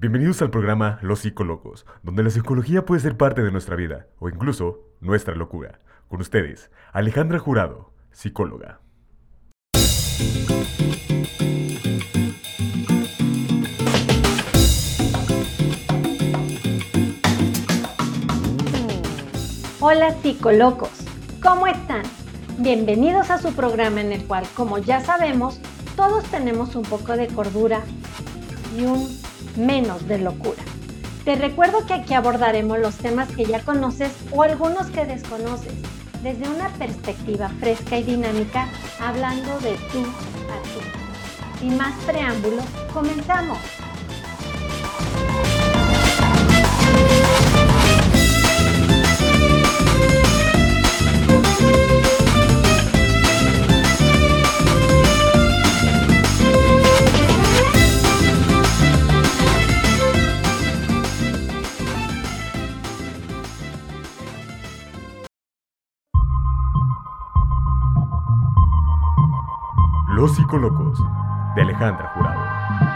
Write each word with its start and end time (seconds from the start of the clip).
Bienvenidos 0.00 0.40
al 0.42 0.50
programa 0.50 1.00
Los 1.02 1.18
Psicólogos, 1.18 1.84
donde 2.04 2.22
la 2.22 2.30
psicología 2.30 2.86
puede 2.86 3.00
ser 3.00 3.16
parte 3.16 3.42
de 3.42 3.50
nuestra 3.50 3.74
vida 3.74 4.06
o 4.20 4.28
incluso 4.28 4.78
nuestra 5.00 5.34
locura. 5.34 5.80
Con 6.06 6.20
ustedes, 6.20 6.70
Alejandra 6.92 7.40
Jurado, 7.40 7.90
psicóloga. 8.12 8.80
Hola 19.80 20.12
psicolocos, 20.22 20.92
¿cómo 21.42 21.66
están? 21.66 22.04
Bienvenidos 22.58 23.30
a 23.30 23.38
su 23.38 23.52
programa 23.52 24.00
en 24.00 24.12
el 24.12 24.24
cual, 24.28 24.46
como 24.54 24.78
ya 24.78 25.00
sabemos, 25.00 25.60
todos 25.96 26.22
tenemos 26.26 26.76
un 26.76 26.84
poco 26.84 27.16
de 27.16 27.26
cordura 27.26 27.82
y 28.78 28.84
un 28.84 29.27
menos 29.58 30.06
de 30.08 30.18
locura. 30.18 30.62
Te 31.24 31.34
recuerdo 31.34 31.84
que 31.86 31.94
aquí 31.94 32.14
abordaremos 32.14 32.78
los 32.78 32.96
temas 32.96 33.28
que 33.28 33.44
ya 33.44 33.60
conoces 33.60 34.12
o 34.32 34.42
algunos 34.42 34.86
que 34.86 35.04
desconoces, 35.04 35.74
desde 36.22 36.48
una 36.48 36.68
perspectiva 36.70 37.50
fresca 37.60 37.98
y 37.98 38.04
dinámica, 38.04 38.68
hablando 39.00 39.58
de 39.60 39.74
tú 39.92 40.00
a 40.00 40.62
tú. 40.62 41.58
Sin 41.60 41.76
más 41.76 41.94
preámbulo, 42.04 42.62
comenzamos. 42.94 43.58
Los 70.28 70.36
Psicolocos, 70.36 71.02
de 71.54 71.62
Alejandra 71.62 72.12
Jurado. 72.14 72.87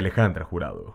Alejandra 0.00 0.46
Jurado. 0.46 0.94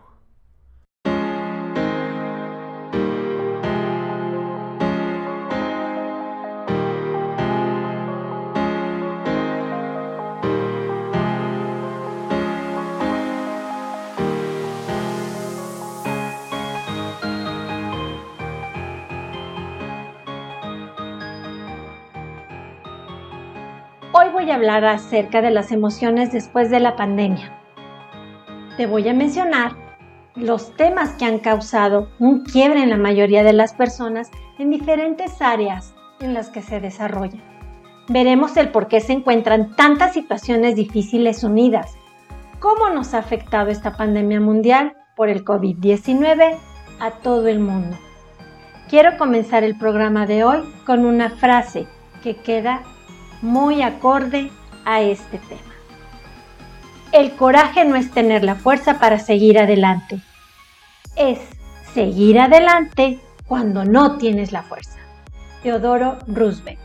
Hoy 24.12 24.30
voy 24.32 24.50
a 24.50 24.56
hablar 24.56 24.84
acerca 24.84 25.42
de 25.42 25.52
las 25.52 25.70
emociones 25.70 26.32
después 26.32 26.70
de 26.70 26.80
la 26.80 26.96
pandemia. 26.96 27.65
Te 28.76 28.84
voy 28.84 29.08
a 29.08 29.14
mencionar 29.14 29.72
los 30.34 30.76
temas 30.76 31.12
que 31.12 31.24
han 31.24 31.38
causado 31.38 32.10
un 32.18 32.44
quiebre 32.44 32.82
en 32.82 32.90
la 32.90 32.98
mayoría 32.98 33.42
de 33.42 33.54
las 33.54 33.72
personas 33.72 34.30
en 34.58 34.70
diferentes 34.70 35.40
áreas 35.40 35.94
en 36.20 36.34
las 36.34 36.50
que 36.50 36.60
se 36.60 36.78
desarrollan. 36.80 37.42
Veremos 38.08 38.56
el 38.58 38.68
por 38.68 38.86
qué 38.86 39.00
se 39.00 39.14
encuentran 39.14 39.74
tantas 39.76 40.12
situaciones 40.12 40.76
difíciles 40.76 41.42
unidas, 41.42 41.96
cómo 42.60 42.90
nos 42.90 43.14
ha 43.14 43.18
afectado 43.18 43.70
esta 43.70 43.96
pandemia 43.96 44.40
mundial 44.40 44.94
por 45.16 45.30
el 45.30 45.42
COVID-19 45.42 46.58
a 47.00 47.10
todo 47.22 47.48
el 47.48 47.60
mundo. 47.60 47.96
Quiero 48.90 49.16
comenzar 49.16 49.64
el 49.64 49.78
programa 49.78 50.26
de 50.26 50.44
hoy 50.44 50.58
con 50.84 51.06
una 51.06 51.30
frase 51.30 51.86
que 52.22 52.36
queda 52.36 52.82
muy 53.40 53.80
acorde 53.80 54.50
a 54.84 55.00
este 55.00 55.38
tema. 55.38 55.75
El 57.12 57.32
coraje 57.36 57.84
no 57.84 57.96
es 57.96 58.10
tener 58.10 58.44
la 58.44 58.56
fuerza 58.56 58.98
para 58.98 59.18
seguir 59.18 59.58
adelante, 59.58 60.20
es 61.16 61.38
seguir 61.94 62.38
adelante 62.38 63.20
cuando 63.46 63.84
no 63.84 64.18
tienes 64.18 64.52
la 64.52 64.62
fuerza. 64.62 64.98
Teodoro 65.62 66.18
Roosevelt. 66.26 66.78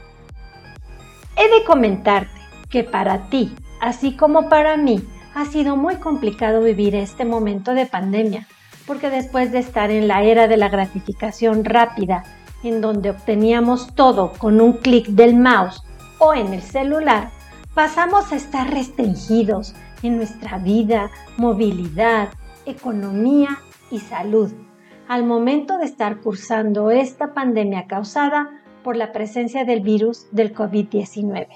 He 1.36 1.60
de 1.60 1.66
comentarte 1.66 2.40
que 2.70 2.84
para 2.84 3.30
ti, 3.30 3.54
así 3.82 4.16
como 4.16 4.48
para 4.48 4.78
mí, 4.78 5.04
ha 5.34 5.46
sido 5.46 5.76
muy 5.76 5.96
complicado 5.96 6.62
vivir 6.62 6.96
este 6.96 7.26
momento 7.26 7.74
de 7.74 7.86
pandemia, 7.86 8.48
porque 8.86 9.10
después 9.10 9.52
de 9.52 9.60
estar 9.60 9.92
en 9.92 10.08
la 10.08 10.24
era 10.24 10.48
de 10.48 10.58
la 10.58 10.70
gratificación 10.70 11.66
rápida, 11.66 12.24
en 12.64 12.80
donde 12.80 13.10
obteníamos 13.10 13.96
todo 13.96 14.34
con 14.34 14.62
un 14.62 14.74
clic 14.74 15.08
del 15.08 15.36
mouse 15.36 15.82
o 16.20 16.34
en 16.34 16.54
el 16.54 16.62
celular, 16.62 17.32
pasamos 17.74 18.32
a 18.32 18.36
estar 18.36 18.70
restringidos 18.70 19.74
en 20.04 20.18
nuestra 20.18 20.58
vida, 20.58 21.10
movilidad, 21.38 22.30
economía 22.66 23.60
y 23.90 24.00
salud 24.00 24.52
al 25.08 25.26
momento 25.26 25.78
de 25.78 25.86
estar 25.86 26.22
cursando 26.22 26.90
esta 26.90 27.34
pandemia 27.34 27.86
causada 27.86 28.50
por 28.84 28.96
la 28.96 29.12
presencia 29.12 29.66
del 29.66 29.82
virus 29.82 30.28
del 30.32 30.54
COVID-19. 30.54 31.48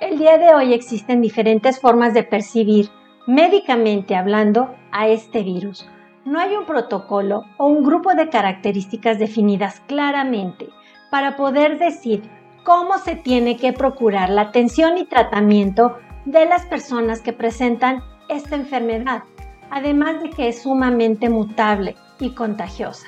El 0.00 0.18
día 0.18 0.38
de 0.38 0.54
hoy 0.54 0.72
existen 0.72 1.20
diferentes 1.20 1.78
formas 1.78 2.14
de 2.14 2.24
percibir, 2.24 2.88
médicamente 3.26 4.16
hablando, 4.16 4.74
a 4.90 5.08
este 5.08 5.42
virus. 5.42 5.86
No 6.24 6.40
hay 6.40 6.56
un 6.56 6.66
protocolo 6.66 7.44
o 7.56 7.66
un 7.66 7.84
grupo 7.84 8.14
de 8.14 8.28
características 8.28 9.18
definidas 9.18 9.80
claramente 9.86 10.68
para 11.10 11.36
poder 11.36 11.78
decir 11.78 12.22
cómo 12.64 12.98
se 12.98 13.14
tiene 13.14 13.56
que 13.56 13.72
procurar 13.72 14.30
la 14.30 14.42
atención 14.42 14.98
y 14.98 15.04
tratamiento 15.04 15.98
de 16.30 16.46
las 16.46 16.64
personas 16.66 17.20
que 17.20 17.32
presentan 17.32 18.04
esta 18.28 18.54
enfermedad, 18.54 19.24
además 19.70 20.22
de 20.22 20.30
que 20.30 20.48
es 20.48 20.62
sumamente 20.62 21.28
mutable 21.28 21.96
y 22.20 22.34
contagiosa, 22.34 23.06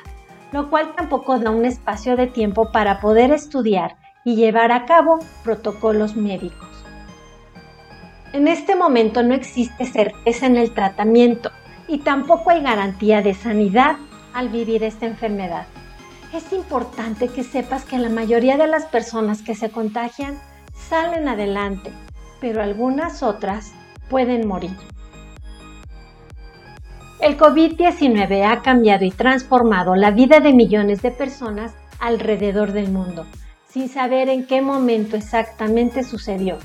lo 0.50 0.68
cual 0.70 0.94
tampoco 0.96 1.38
da 1.38 1.50
un 1.50 1.64
espacio 1.64 2.16
de 2.16 2.26
tiempo 2.26 2.72
para 2.72 3.00
poder 3.00 3.30
estudiar 3.30 3.96
y 4.24 4.34
llevar 4.34 4.72
a 4.72 4.86
cabo 4.86 5.20
protocolos 5.44 6.16
médicos. 6.16 6.68
En 8.32 8.48
este 8.48 8.74
momento 8.74 9.22
no 9.22 9.34
existe 9.34 9.86
certeza 9.86 10.46
en 10.46 10.56
el 10.56 10.72
tratamiento 10.72 11.52
y 11.86 11.98
tampoco 11.98 12.50
hay 12.50 12.62
garantía 12.62 13.22
de 13.22 13.34
sanidad 13.34 13.96
al 14.34 14.48
vivir 14.48 14.82
esta 14.82 15.06
enfermedad. 15.06 15.66
Es 16.34 16.52
importante 16.52 17.28
que 17.28 17.44
sepas 17.44 17.84
que 17.84 17.98
la 17.98 18.08
mayoría 18.08 18.56
de 18.56 18.66
las 18.66 18.86
personas 18.86 19.42
que 19.42 19.54
se 19.54 19.70
contagian 19.70 20.40
salen 20.72 21.28
adelante, 21.28 21.92
pero 22.42 22.60
algunas 22.60 23.22
otras 23.22 23.72
pueden 24.10 24.46
morir. 24.46 24.76
El 27.20 27.38
COVID-19 27.38 28.44
ha 28.44 28.62
cambiado 28.62 29.04
y 29.04 29.12
transformado 29.12 29.94
la 29.94 30.10
vida 30.10 30.40
de 30.40 30.52
millones 30.52 31.02
de 31.02 31.12
personas 31.12 31.72
alrededor 32.00 32.72
del 32.72 32.90
mundo, 32.90 33.26
sin 33.68 33.88
saber 33.88 34.28
en 34.28 34.44
qué 34.44 34.60
momento 34.60 35.16
exactamente 35.16 36.02
sucedió. 36.02 36.58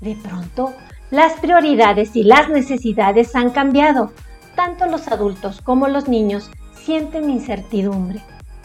De 0.00 0.16
pronto, 0.16 0.74
las 1.12 1.34
prioridades 1.34 2.16
y 2.16 2.24
las 2.24 2.48
necesidades 2.48 3.36
han 3.36 3.50
cambiado. 3.50 4.12
Tanto 4.56 4.86
los 4.86 5.06
adultos 5.06 5.60
como 5.60 5.86
los 5.86 6.08
niños 6.08 6.50
sienten 6.74 7.30
incertidumbre. 7.30 8.20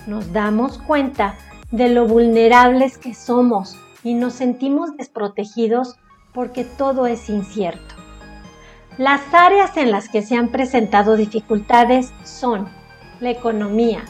Nos 0.08 0.34
damos 0.34 0.80
cuenta 0.80 1.36
de 1.70 1.90
lo 1.90 2.08
vulnerables 2.08 2.98
que 2.98 3.14
somos 3.14 3.78
y 4.04 4.16
nos 4.16 4.34
sentimos 4.34 4.98
desprotegidos 4.98 5.98
porque 6.36 6.66
todo 6.66 7.08
es 7.08 7.30
incierto. 7.30 7.96
Las 8.98 9.22
áreas 9.34 9.76
en 9.78 9.90
las 9.90 10.10
que 10.10 10.22
se 10.22 10.36
han 10.36 10.50
presentado 10.50 11.16
dificultades 11.16 12.14
son 12.24 12.68
la 13.20 13.32
economía. 13.32 14.04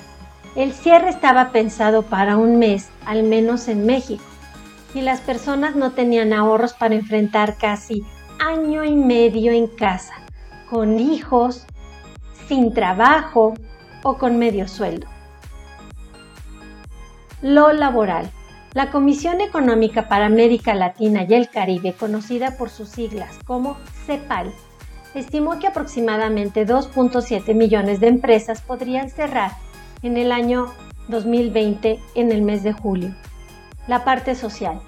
El 0.56 0.74
cierre 0.74 1.10
estaba 1.10 1.52
pensado 1.52 2.02
para 2.02 2.36
un 2.38 2.58
mes, 2.58 2.90
al 3.06 3.24
menos 3.24 3.68
en 3.68 3.86
México, 3.86 4.24
y 4.94 5.02
las 5.02 5.22
personas 5.22 5.76
no 5.76 5.92
tenían 5.92 6.34
ahorros 6.34 6.74
para 6.74 6.96
enfrentar 6.96 7.58
casi 7.58 8.04
año 8.40 8.84
y 8.84 8.96
medio 8.96 9.52
en 9.52 9.68
casa, 9.68 10.14
con 10.70 11.00
hijos, 11.00 11.66
sin 12.48 12.74
trabajo 12.74 13.54
o 14.04 14.18
con 14.18 14.38
medio 14.38 14.68
sueldo. 14.68 15.08
Lo 17.42 17.72
laboral. 17.74 18.32
La 18.76 18.92
Comisión 18.92 19.40
Económica 19.40 20.10
para 20.10 20.26
América 20.26 20.74
Latina 20.74 21.26
y 21.26 21.34
el 21.34 21.48
Caribe, 21.48 21.94
conocida 21.94 22.58
por 22.58 22.70
sus 22.70 22.90
siglas 22.90 23.40
como 23.46 23.78
CEPAL, 24.06 24.52
estimó 25.14 25.60
que 25.60 25.68
aproximadamente 25.68 26.68
2.7 26.68 27.56
millones 27.56 28.02
de 28.02 28.10
empresas 28.10 28.60
podrían 28.60 29.10
cerrar 29.10 29.52
en 30.02 30.18
el 30.18 30.34
año 30.34 30.74
2020 31.08 32.02
en 32.16 32.34
el 32.34 32.42
mes 32.42 32.64
de 32.64 32.74
julio. 32.74 33.16
La 33.88 34.04
parte 34.04 34.36
social. 34.36 34.82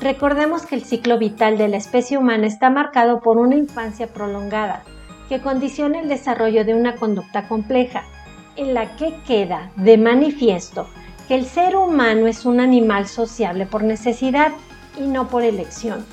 Recordemos 0.00 0.64
que 0.64 0.76
el 0.76 0.84
ciclo 0.84 1.18
vital 1.18 1.58
de 1.58 1.68
la 1.68 1.76
especie 1.76 2.16
humana 2.16 2.46
está 2.46 2.70
marcado 2.70 3.20
por 3.20 3.36
una 3.36 3.56
infancia 3.56 4.06
prolongada, 4.06 4.82
que 5.28 5.42
condiciona 5.42 6.00
el 6.00 6.08
desarrollo 6.08 6.64
de 6.64 6.72
una 6.72 6.96
conducta 6.96 7.48
compleja, 7.48 8.04
en 8.56 8.72
la 8.72 8.96
que 8.96 9.12
queda 9.26 9.72
de 9.76 9.98
manifiesto 9.98 10.88
el 11.34 11.46
ser 11.46 11.76
humano 11.76 12.26
es 12.26 12.44
un 12.44 12.60
animal 12.60 13.08
sociable 13.08 13.66
por 13.66 13.82
necesidad 13.82 14.52
y 14.96 15.02
no 15.02 15.28
por 15.28 15.42
elección. 15.42 16.06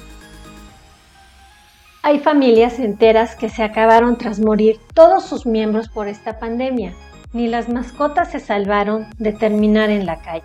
Hay 2.01 2.19
familias 2.19 2.79
enteras 2.79 3.35
que 3.35 3.47
se 3.47 3.63
acabaron 3.63 4.17
tras 4.17 4.39
morir 4.39 4.79
todos 4.93 5.25
sus 5.25 5.45
miembros 5.45 5.87
por 5.87 6.07
esta 6.07 6.37
pandemia. 6.39 6.93
Ni 7.31 7.47
las 7.47 7.69
mascotas 7.69 8.31
se 8.31 8.39
salvaron 8.39 9.07
de 9.17 9.31
terminar 9.31 9.89
en 9.89 10.05
la 10.05 10.21
calle. 10.21 10.43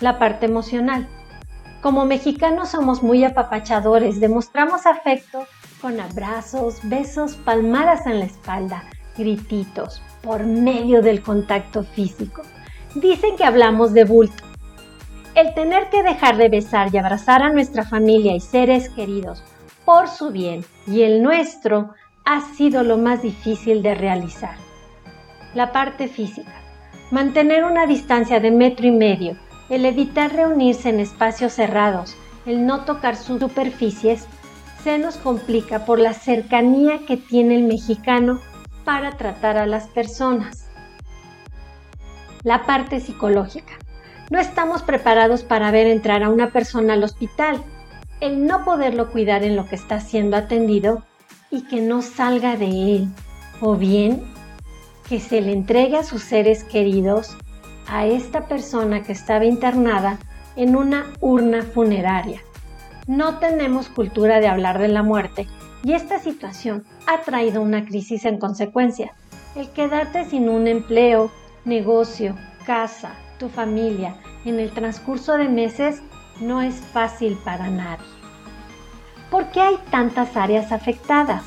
La 0.00 0.18
parte 0.18 0.46
emocional. 0.46 1.06
Como 1.80 2.04
mexicanos 2.06 2.70
somos 2.70 3.04
muy 3.04 3.24
apapachadores, 3.24 4.18
demostramos 4.18 4.84
afecto 4.86 5.46
con 5.80 6.00
abrazos, 6.00 6.80
besos, 6.82 7.36
palmadas 7.36 8.04
en 8.06 8.18
la 8.18 8.24
espalda, 8.24 8.82
grititos, 9.16 10.02
por 10.22 10.44
medio 10.44 11.02
del 11.02 11.22
contacto 11.22 11.84
físico. 11.84 12.42
Dicen 13.00 13.36
que 13.36 13.44
hablamos 13.44 13.92
de 13.92 14.02
bulto. 14.02 14.42
El 15.36 15.54
tener 15.54 15.88
que 15.88 16.02
dejar 16.02 16.36
de 16.36 16.48
besar 16.48 16.88
y 16.92 16.98
abrazar 16.98 17.42
a 17.42 17.52
nuestra 17.52 17.84
familia 17.84 18.34
y 18.34 18.40
seres 18.40 18.88
queridos 18.88 19.44
por 19.84 20.08
su 20.08 20.32
bien 20.32 20.64
y 20.84 21.02
el 21.02 21.22
nuestro 21.22 21.90
ha 22.24 22.40
sido 22.40 22.82
lo 22.82 22.98
más 22.98 23.22
difícil 23.22 23.84
de 23.84 23.94
realizar. 23.94 24.56
La 25.54 25.70
parte 25.70 26.08
física. 26.08 26.60
Mantener 27.12 27.64
una 27.64 27.86
distancia 27.86 28.40
de 28.40 28.50
metro 28.50 28.88
y 28.88 28.90
medio 28.90 29.36
el 29.68 29.84
evitar 29.84 30.32
reunirse 30.32 30.88
en 30.88 30.98
espacios 30.98 31.52
cerrados, 31.52 32.16
el 32.46 32.66
no 32.66 32.84
tocar 32.84 33.14
sus 33.14 33.38
superficies, 33.38 34.26
se 34.82 34.98
nos 34.98 35.18
complica 35.18 35.84
por 35.84 36.00
la 36.00 36.14
cercanía 36.14 37.06
que 37.06 37.16
tiene 37.16 37.54
el 37.54 37.62
mexicano 37.62 38.40
para 38.84 39.12
tratar 39.12 39.56
a 39.56 39.66
las 39.66 39.86
personas. 39.86 40.67
La 42.48 42.64
parte 42.64 42.98
psicológica. 42.98 43.74
No 44.30 44.38
estamos 44.38 44.80
preparados 44.80 45.42
para 45.42 45.70
ver 45.70 45.86
entrar 45.86 46.22
a 46.22 46.30
una 46.30 46.50
persona 46.50 46.94
al 46.94 47.04
hospital, 47.04 47.62
el 48.22 48.46
no 48.46 48.64
poderlo 48.64 49.10
cuidar 49.10 49.42
en 49.44 49.54
lo 49.54 49.66
que 49.66 49.74
está 49.74 50.00
siendo 50.00 50.34
atendido 50.34 51.02
y 51.50 51.64
que 51.64 51.82
no 51.82 52.00
salga 52.00 52.56
de 52.56 52.96
él, 52.96 53.08
o 53.60 53.76
bien 53.76 54.22
que 55.10 55.20
se 55.20 55.42
le 55.42 55.52
entregue 55.52 55.98
a 55.98 56.04
sus 56.04 56.22
seres 56.22 56.64
queridos 56.64 57.36
a 57.86 58.06
esta 58.06 58.48
persona 58.48 59.02
que 59.02 59.12
estaba 59.12 59.44
internada 59.44 60.18
en 60.56 60.74
una 60.74 61.04
urna 61.20 61.60
funeraria. 61.60 62.40
No 63.06 63.40
tenemos 63.40 63.90
cultura 63.90 64.40
de 64.40 64.48
hablar 64.48 64.78
de 64.78 64.88
la 64.88 65.02
muerte 65.02 65.46
y 65.84 65.92
esta 65.92 66.18
situación 66.18 66.84
ha 67.06 67.20
traído 67.20 67.60
una 67.60 67.84
crisis 67.84 68.24
en 68.24 68.38
consecuencia. 68.38 69.12
El 69.54 69.68
quedarte 69.68 70.24
sin 70.24 70.48
un 70.48 70.66
empleo, 70.66 71.30
negocio, 71.68 72.34
casa, 72.66 73.12
tu 73.38 73.48
familia 73.48 74.16
en 74.44 74.58
el 74.58 74.70
transcurso 74.70 75.34
de 75.34 75.48
meses 75.48 76.02
no 76.40 76.62
es 76.62 76.74
fácil 76.74 77.38
para 77.44 77.68
nadie. 77.68 78.06
¿Por 79.30 79.50
qué 79.50 79.60
hay 79.60 79.78
tantas 79.90 80.36
áreas 80.36 80.72
afectadas? 80.72 81.42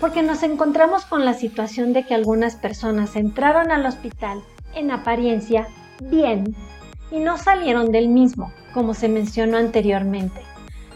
Porque 0.00 0.22
nos 0.22 0.42
encontramos 0.42 1.04
con 1.04 1.24
la 1.24 1.34
situación 1.34 1.92
de 1.92 2.06
que 2.06 2.14
algunas 2.14 2.56
personas 2.56 3.16
entraron 3.16 3.70
al 3.70 3.84
hospital 3.84 4.42
en 4.74 4.90
apariencia 4.90 5.68
bien 6.02 6.56
y 7.10 7.18
no 7.18 7.36
salieron 7.36 7.92
del 7.92 8.08
mismo, 8.08 8.52
como 8.72 8.94
se 8.94 9.08
mencionó 9.08 9.58
anteriormente. 9.58 10.40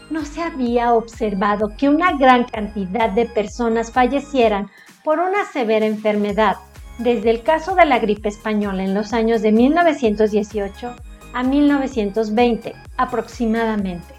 No 0.09 0.25
se 0.25 0.41
había 0.41 0.93
observado 0.93 1.73
que 1.77 1.89
una 1.89 2.13
gran 2.17 2.45
cantidad 2.45 3.09
de 3.11 3.25
personas 3.25 3.91
fallecieran 3.91 4.69
por 5.03 5.19
una 5.19 5.45
severa 5.45 5.85
enfermedad, 5.85 6.55
desde 6.97 7.29
el 7.29 7.43
caso 7.43 7.75
de 7.75 7.85
la 7.85 7.99
gripe 7.99 8.29
española 8.29 8.83
en 8.83 8.93
los 8.93 9.13
años 9.13 9.41
de 9.41 9.51
1918 9.51 10.95
a 11.33 11.43
1920 11.43 12.73
aproximadamente. 12.97 14.15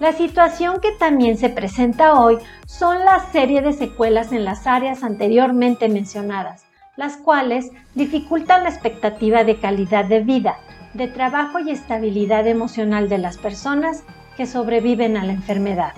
La 0.00 0.12
situación 0.12 0.80
que 0.80 0.92
también 0.92 1.38
se 1.38 1.48
presenta 1.48 2.20
hoy 2.20 2.38
son 2.66 2.98
la 3.04 3.20
serie 3.32 3.62
de 3.62 3.72
secuelas 3.72 4.32
en 4.32 4.44
las 4.44 4.66
áreas 4.66 5.02
anteriormente 5.02 5.88
mencionadas, 5.88 6.66
las 6.96 7.16
cuales 7.16 7.70
dificultan 7.94 8.64
la 8.64 8.70
expectativa 8.70 9.44
de 9.44 9.58
calidad 9.58 10.04
de 10.04 10.20
vida, 10.20 10.58
de 10.94 11.08
trabajo 11.08 11.58
y 11.58 11.70
estabilidad 11.70 12.46
emocional 12.46 13.08
de 13.08 13.18
las 13.18 13.38
personas 13.38 14.04
que 14.36 14.46
sobreviven 14.46 15.16
a 15.16 15.24
la 15.24 15.32
enfermedad. 15.32 15.94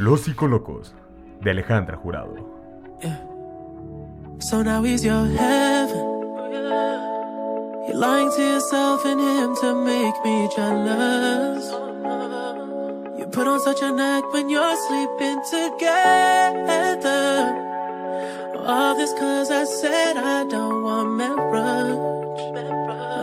Los 0.00 0.22
psicólogos 0.22 0.94
de 1.42 1.50
Alejandra 1.50 1.94
Jurado. 1.98 2.34
So 4.38 4.62
now 4.62 4.82
he's 4.82 5.04
your 5.04 5.26
heaven. 5.26 6.06
You're 7.86 7.98
lying 7.98 8.30
to 8.34 8.42
yourself 8.42 9.04
and 9.04 9.20
him 9.20 9.54
to 9.56 9.74
make 9.74 10.14
me 10.24 10.48
jealous. 10.56 11.70
You 13.18 13.26
put 13.26 13.46
on 13.46 13.60
such 13.60 13.82
an 13.82 14.00
act 14.00 14.32
when 14.32 14.48
you're 14.48 14.76
sleeping 14.88 15.42
together. 15.50 17.04
All 18.64 18.94
this 18.96 19.12
cause 19.12 19.50
I 19.50 19.64
said 19.64 20.16
I 20.16 20.46
don't 20.48 20.82
want 20.82 21.10
marriage. 21.18 21.98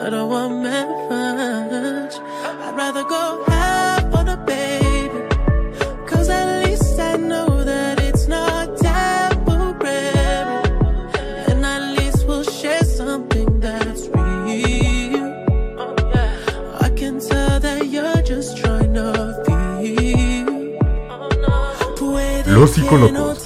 I 0.05 0.09
don't 0.11 0.29
want 0.29 0.61
marriage. 0.61 2.13
I'd 2.61 2.75
rather 2.77 3.03
go 3.03 3.43
Los 22.57 22.71
psicólogos. 22.71 23.45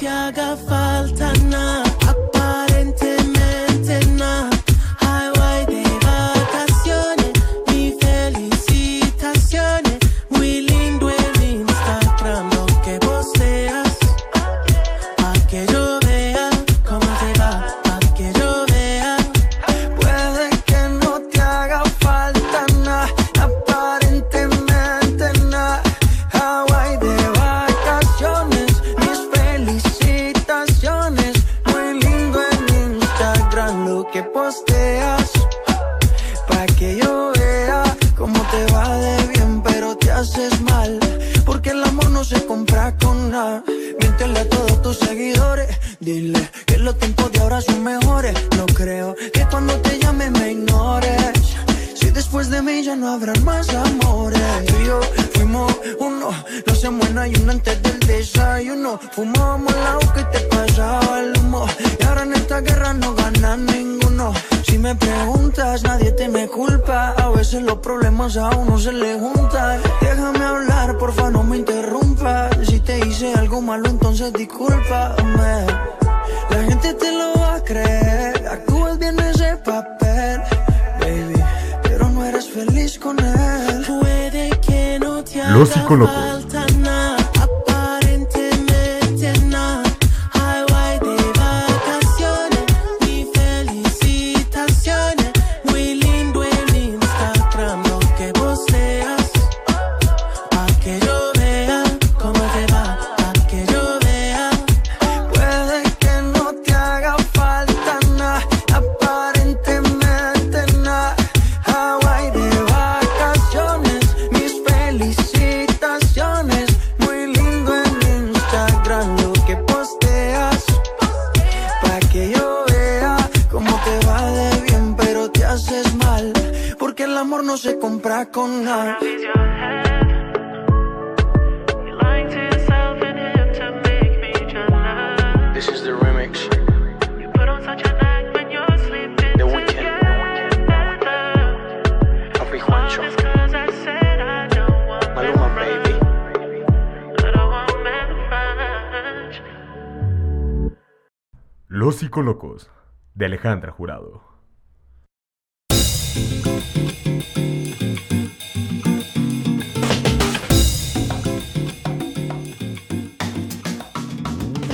Los 152.12 152.16
psicólogos 152.16 152.70
de 153.16 153.26
Alejandra 153.26 153.72
Jurado. 153.72 154.22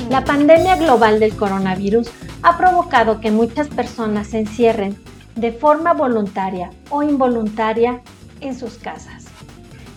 La 0.09 0.25
pandemia 0.25 0.77
global 0.77 1.19
del 1.19 1.37
coronavirus 1.37 2.09
ha 2.41 2.57
provocado 2.57 3.21
que 3.21 3.29
muchas 3.29 3.67
personas 3.67 4.29
se 4.29 4.39
encierren 4.39 4.97
de 5.35 5.51
forma 5.51 5.93
voluntaria 5.93 6.71
o 6.89 7.03
involuntaria 7.03 8.01
en 8.41 8.55
sus 8.55 8.79
casas. 8.79 9.27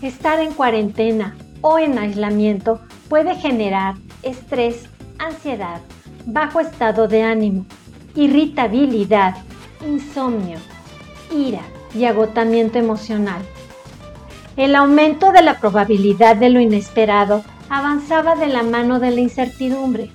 Estar 0.03 0.39
en 0.39 0.53
cuarentena 0.53 1.35
o 1.61 1.79
en 1.79 1.97
aislamiento 1.97 2.81
puede 3.09 3.33
generar 3.33 3.95
estrés, 4.21 4.87
ansiedad, 5.17 5.81
bajo 6.25 6.59
estado 6.59 7.07
de 7.07 7.23
ánimo, 7.23 7.65
irritabilidad, 8.15 9.35
insomnio, 9.85 10.59
ira 11.31 11.61
y 11.93 12.05
agotamiento 12.05 12.79
emocional. 12.79 13.41
El 14.57 14.75
aumento 14.75 15.31
de 15.31 15.41
la 15.41 15.59
probabilidad 15.59 16.35
de 16.35 16.49
lo 16.49 16.59
inesperado 16.59 17.43
avanzaba 17.69 18.35
de 18.35 18.47
la 18.47 18.63
mano 18.63 18.99
de 18.99 19.11
la 19.11 19.21
incertidumbre. 19.21 20.09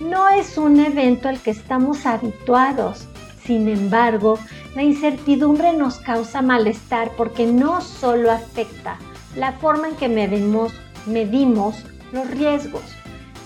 No 0.00 0.28
es 0.28 0.58
un 0.58 0.80
evento 0.80 1.28
al 1.28 1.40
que 1.40 1.50
estamos 1.50 2.06
habituados. 2.06 3.06
Sin 3.44 3.68
embargo, 3.68 4.38
La 4.76 4.82
incertidumbre 4.82 5.72
nos 5.72 5.96
causa 5.96 6.42
malestar 6.42 7.10
porque 7.16 7.46
no 7.46 7.80
solo 7.80 8.30
afecta 8.30 8.98
la 9.34 9.52
forma 9.54 9.88
en 9.88 9.96
que 9.96 10.10
medimos, 10.10 10.74
medimos 11.06 11.76
los 12.12 12.30
riesgos, 12.30 12.82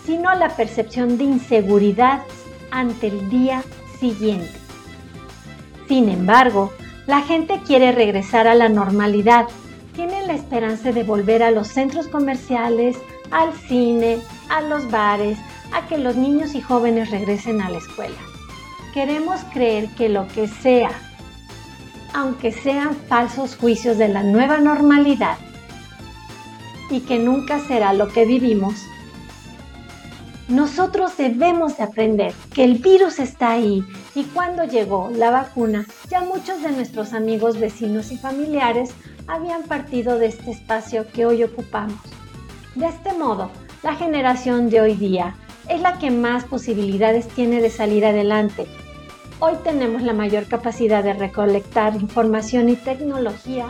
sino 0.05 0.35
la 0.35 0.57
percepción 0.57 1.19
de 1.19 1.25
inseguridad 1.25 2.23
ante 2.71 3.09
el 3.09 3.31
día 3.31 3.63
siguiente. 3.99 4.53
Sin 5.89 6.09
embargo, 6.09 6.73
la 7.07 7.23
gente 7.23 7.61
quiere 7.67 7.93
regresar 7.93 8.47
a 8.47 8.55
la 8.55 8.69
normalidad. 8.69 9.47
Tienen 9.95 10.27
la 10.29 10.35
esperanza 10.35 10.93
de 10.93 11.03
volver 11.03 11.43
a 11.43 11.51
los 11.51 11.69
centros 11.69 12.07
comerciales, 12.07 12.97
al 13.31 13.53
cine, 13.53 14.19
a 14.49 14.61
los 14.61 14.91
bares, 14.91 15.39
a 15.73 15.87
que 15.89 15.99
los 15.99 16.17
niños 16.17 16.55
y 16.55 16.61
jóvenes 16.61 17.11
regresen 17.11 17.61
a 17.61 17.71
la 17.71 17.79
escuela. 17.79 18.17
Queremos 18.95 19.41
creer 19.53 19.89
que 19.97 20.09
lo 20.09 20.27
que 20.29 20.49
sea, 20.49 20.91
aunque 22.15 22.53
sean 22.53 22.95
falsos 22.95 23.57
juicios 23.57 23.99
de 23.99 24.09
la 24.09 24.23
nueva 24.23 24.59
normalidad, 24.59 25.39
y 26.91 27.01
que 27.01 27.19
nunca 27.19 27.61
será 27.61 27.93
lo 27.93 28.09
que 28.09 28.25
vivimos, 28.25 28.75
nosotros 30.51 31.17
debemos 31.17 31.77
de 31.77 31.85
aprender 31.85 32.35
que 32.53 32.65
el 32.65 32.79
virus 32.79 33.21
está 33.21 33.53
ahí 33.53 33.85
y 34.17 34.25
cuando 34.25 34.65
llegó 34.65 35.09
la 35.15 35.31
vacuna, 35.31 35.87
ya 36.11 36.23
muchos 36.23 36.61
de 36.63 36.73
nuestros 36.73 37.13
amigos, 37.13 37.61
vecinos 37.61 38.11
y 38.11 38.17
familiares 38.17 38.91
habían 39.29 39.63
partido 39.63 40.19
de 40.19 40.27
este 40.27 40.51
espacio 40.51 41.07
que 41.13 41.25
hoy 41.25 41.45
ocupamos. 41.45 42.01
De 42.75 42.87
este 42.87 43.13
modo, 43.13 43.51
la 43.85 43.95
generación 43.95 44.71
de 44.71 44.81
hoy 44.81 44.95
día 44.95 45.37
es 45.69 45.81
la 45.81 45.99
que 46.01 46.11
más 46.11 46.45
posibilidades 46.45 47.29
tiene 47.29 47.63
de 47.63 47.71
salir 47.71 48.05
adelante. 48.05 48.67
Hoy 49.39 49.55
tenemos 49.63 50.03
la 50.03 50.13
mayor 50.13 50.47
capacidad 50.47 51.05
de 51.05 51.13
recolectar 51.13 51.95
información 51.95 52.69
y 52.69 52.75
tecnología 52.75 53.67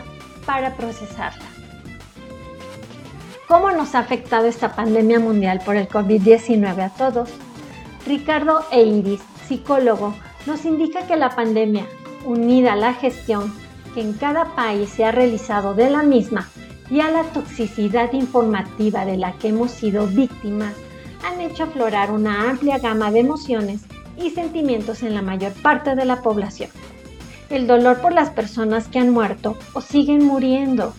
para 0.47 0.75
procesarla. 0.75 1.60
¿Cómo 3.51 3.69
nos 3.71 3.95
ha 3.95 3.99
afectado 3.99 4.47
esta 4.47 4.77
pandemia 4.77 5.19
mundial 5.19 5.59
por 5.65 5.75
el 5.75 5.89
COVID-19 5.89 6.85
a 6.85 6.89
todos? 6.89 7.29
Ricardo 8.07 8.63
Eiris, 8.71 9.19
psicólogo, 9.45 10.15
nos 10.45 10.63
indica 10.63 11.05
que 11.05 11.17
la 11.17 11.35
pandemia, 11.35 11.85
unida 12.23 12.71
a 12.71 12.77
la 12.77 12.93
gestión 12.93 13.53
que 13.93 13.99
en 13.99 14.13
cada 14.13 14.55
país 14.55 14.89
se 14.89 15.03
ha 15.03 15.11
realizado 15.11 15.73
de 15.73 15.89
la 15.89 16.01
misma 16.01 16.47
y 16.89 17.01
a 17.01 17.11
la 17.11 17.23
toxicidad 17.23 18.13
informativa 18.13 19.03
de 19.03 19.17
la 19.17 19.33
que 19.33 19.49
hemos 19.49 19.71
sido 19.71 20.07
víctimas, 20.07 20.73
han 21.25 21.41
hecho 21.41 21.63
aflorar 21.63 22.09
una 22.09 22.49
amplia 22.49 22.77
gama 22.77 23.11
de 23.11 23.19
emociones 23.19 23.81
y 24.15 24.29
sentimientos 24.29 25.03
en 25.03 25.13
la 25.13 25.21
mayor 25.21 25.51
parte 25.61 25.93
de 25.95 26.05
la 26.05 26.21
población. 26.21 26.69
El 27.49 27.67
dolor 27.67 27.99
por 27.99 28.13
las 28.13 28.29
personas 28.29 28.87
que 28.87 28.99
han 28.99 29.09
muerto 29.09 29.57
o 29.73 29.81
siguen 29.81 30.23
muriendo, 30.23 30.93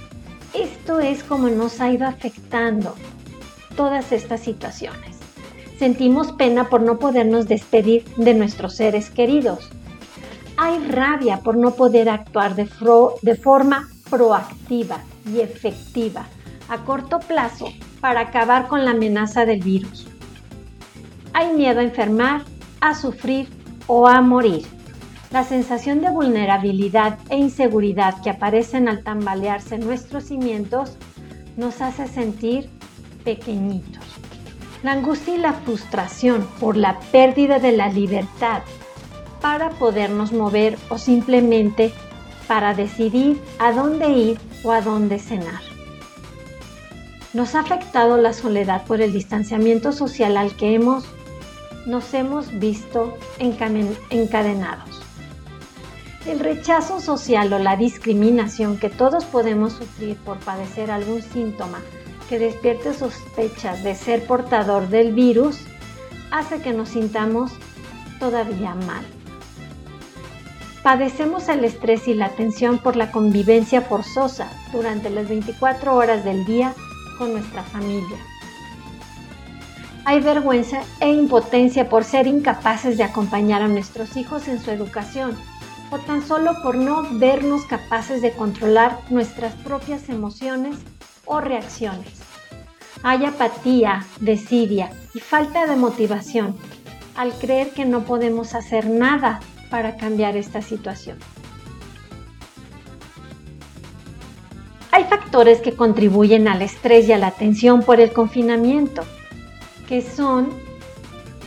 esto 0.54 1.00
es 1.00 1.23
como 1.23 1.49
nos 1.49 1.80
ha 1.80 1.90
ido 1.90 2.06
afectando 2.06 2.94
todas 3.76 4.12
estas 4.12 4.40
situaciones. 4.40 5.18
Sentimos 5.78 6.32
pena 6.32 6.68
por 6.68 6.82
no 6.82 6.99
podernos 6.99 7.49
despedir 7.49 8.04
de 8.16 8.35
nuestros 8.35 8.76
seres 8.76 9.11
queridos. 9.11 9.71
Hay 10.56 10.78
rabia 10.87 11.38
por 11.38 11.56
no 11.56 11.73
poder 11.75 12.09
actuar 12.09 12.54
de, 12.54 12.68
de 13.23 13.35
forma 13.35 13.88
proactiva 14.09 14.99
y 15.26 15.40
efectiva 15.40 16.26
a 16.68 16.85
corto 16.85 17.18
plazo 17.18 17.73
para 18.00 18.21
acabar 18.21 18.68
con 18.68 18.85
la 18.85 18.92
amenaza 18.92 19.44
del 19.44 19.61
virus. 19.61 20.06
Hay 21.32 21.52
miedo 21.54 21.80
a 21.80 21.85
enfermar, 21.85 22.42
a 22.80 22.94
sufrir 22.94 23.49
o 23.87 24.06
a 24.06 24.21
morir. 24.21 24.66
La 25.33 25.45
sensación 25.45 26.03
de 26.03 26.11
vulnerabilidad 26.11 27.19
e 27.31 27.39
inseguridad 27.39 28.21
que 28.23 28.29
aparecen 28.29 28.87
al 28.87 29.03
tambalearse 29.03 29.79
nuestros 29.79 30.25
cimientos 30.25 30.99
nos 31.57 31.81
hace 31.81 32.07
sentir 32.07 32.69
pequeñitos. 33.25 34.05
La 34.83 34.92
angustia 34.92 35.35
y 35.35 35.38
la 35.38 35.55
frustración 35.55 36.47
por 36.61 36.77
la 36.77 37.01
pérdida 37.12 37.59
de 37.61 37.73
la 37.73 37.88
libertad 37.88 38.61
para 39.40 39.71
podernos 39.71 40.33
mover 40.33 40.77
o 40.90 40.99
simplemente 40.99 41.92
para 42.47 42.75
decidir 42.75 43.40
a 43.59 43.73
dónde 43.73 44.11
ir 44.11 44.38
o 44.64 44.71
a 44.71 44.83
dónde 44.83 45.18
cenar. 45.18 45.62
Nos 47.33 47.55
ha 47.55 47.61
afectado 47.61 48.18
la 48.18 48.35
soledad 48.35 48.85
por 48.85 49.01
el 49.01 49.14
distanciamiento 49.14 49.92
social 49.92 50.37
al 50.37 50.55
que 50.57 50.75
hemos, 50.75 51.07
nos 51.87 52.12
hemos 52.12 52.59
visto 52.59 53.16
encadenados. 53.38 55.03
El 56.24 56.38
rechazo 56.38 57.00
social 57.00 57.52
o 57.52 57.58
la 57.58 57.76
discriminación 57.76 58.78
que 58.78 58.88
todos 58.88 59.24
podemos 59.24 59.72
sufrir 59.72 60.16
por 60.18 60.38
padecer 60.38 60.92
algún 60.92 61.20
síntoma 61.20 61.80
que 62.28 62.38
despierte 62.38 62.94
sospechas 62.94 63.82
de 63.82 63.96
ser 63.96 64.24
portador 64.24 64.88
del 64.88 65.12
virus 65.14 65.58
hace 66.30 66.62
que 66.62 66.72
nos 66.72 66.90
sintamos 66.90 67.50
todavía 68.20 68.74
mal. 68.74 69.04
Padecemos 70.85 71.48
el 71.48 71.64
estrés 71.64 72.06
y 72.06 72.14
la 72.14 72.28
tensión 72.30 72.78
por 72.78 72.94
la 72.94 73.11
convivencia 73.11 73.82
forzosa 73.82 74.48
durante 74.72 75.11
las 75.11 75.28
24 75.28 75.94
horas 75.94 76.24
del 76.24 76.44
día 76.44 76.72
con 77.18 77.32
nuestra 77.32 77.64
familia. 77.64 78.18
Hay 80.04 80.20
vergüenza 80.20 80.82
e 81.00 81.11
impotencia 81.11 81.88
por 81.88 82.04
ser 82.04 82.28
incapaces 82.28 82.96
de 82.96 83.04
acompañar 83.04 83.62
a 83.62 83.68
nuestros 83.68 84.16
hijos 84.16 84.46
en 84.46 84.61
su 84.61 84.70
educación 84.70 85.37
o 85.92 85.98
tan 85.98 86.26
solo 86.26 86.62
por 86.62 86.74
no 86.74 87.07
vernos 87.18 87.66
capaces 87.66 88.22
de 88.22 88.33
controlar 88.33 88.98
nuestras 89.11 89.55
propias 89.57 90.09
emociones 90.09 90.76
o 91.26 91.40
reacciones. 91.40 92.09
Hay 93.02 93.26
apatía, 93.26 94.07
desidia 94.18 94.90
y 95.14 95.20
falta 95.20 95.66
de 95.66 95.76
motivación 95.76 96.57
al 97.14 97.33
creer 97.33 97.70
que 97.70 97.85
no 97.85 98.05
podemos 98.05 98.55
hacer 98.55 98.88
nada 98.88 99.40
para 99.70 99.96
cambiar 99.96 100.37
esta 100.37 100.62
situación. 100.62 101.18
Hay 104.92 105.05
factores 105.05 105.61
que 105.61 105.74
contribuyen 105.74 106.48
al 106.48 106.62
estrés 106.62 107.07
y 107.09 107.12
a 107.12 107.18
la 107.18 107.33
tensión 107.33 107.83
por 107.83 108.00
el 108.00 108.12
confinamiento, 108.12 109.02
que 109.88 110.00
son 110.00 110.62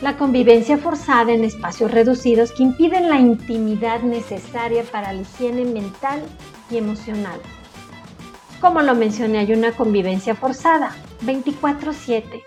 la 0.01 0.17
convivencia 0.17 0.77
forzada 0.77 1.31
en 1.31 1.43
espacios 1.43 1.91
reducidos 1.91 2.51
que 2.51 2.63
impiden 2.63 3.09
la 3.09 3.19
intimidad 3.19 4.01
necesaria 4.01 4.83
para 4.83 5.13
la 5.13 5.21
higiene 5.21 5.63
mental 5.63 6.21
y 6.69 6.77
emocional. 6.77 7.39
Como 8.59 8.81
lo 8.81 8.95
mencioné, 8.95 9.39
hay 9.39 9.53
una 9.53 9.71
convivencia 9.71 10.35
forzada, 10.35 10.91
24/7, 11.21 12.43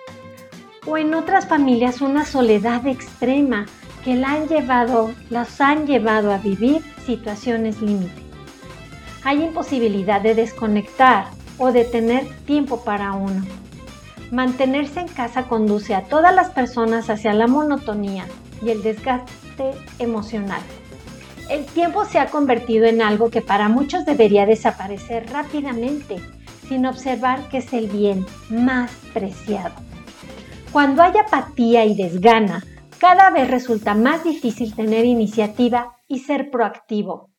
o 0.87 0.99
en 0.99 1.15
otras 1.15 1.47
familias 1.47 2.01
una 2.01 2.25
soledad 2.25 2.87
extrema 2.87 3.67
que 4.05 4.15
las 4.15 5.61
han 5.61 5.87
llevado 5.87 6.33
a 6.33 6.39
vivir 6.39 6.83
situaciones 7.05 7.81
límite. 7.81 8.23
Hay 9.25 9.43
imposibilidad 9.43 10.21
de 10.21 10.35
desconectar 10.35 11.27
o 11.59 11.73
de 11.73 11.85
tener 11.85 12.27
tiempo 12.47 12.85
para 12.85 13.13
uno 13.13 13.43
Mantenerse 14.31 15.01
en 15.01 15.09
casa 15.09 15.45
conduce 15.45 15.95
a 15.95 16.05
todas 16.05 16.35
las 16.35 16.51
personas 16.51 17.09
hacia 17.09 17.33
la 17.33 17.47
monotonía 17.47 18.27
y 18.63 18.71
el 18.71 18.83
desgaste 18.83 19.73
emocional. 19.99 20.61
El 21.49 21.65
tiempo 21.65 22.05
se 22.05 22.19
ha 22.19 22.27
convertido 22.27 22.85
en 22.85 23.01
algo 23.01 23.31
que 23.31 23.41
para 23.41 23.71
muchos 23.71 24.05
debería 24.05 24.45
desaparecer 24.45 25.31
rápidamente, 25.31 26.17
sin 26.69 26.85
observar 26.85 27.49
que 27.49 27.59
es 27.59 27.73
el 27.73 27.87
bien 27.87 28.27
más 28.51 28.91
preciado. 29.15 29.75
Cuando 30.73 31.03
hay 31.03 31.13
apatía 31.17 31.87
y 31.87 31.97
desgana, 31.97 32.63
cada 32.99 33.31
vez 33.31 33.51
resulta 33.51 33.95
más 33.95 34.25
difícil 34.25 34.75
tener 34.75 35.07
iniciativa 35.07 35.97
y 36.07 36.19
ser 36.19 36.51
proactivo. 36.51 37.31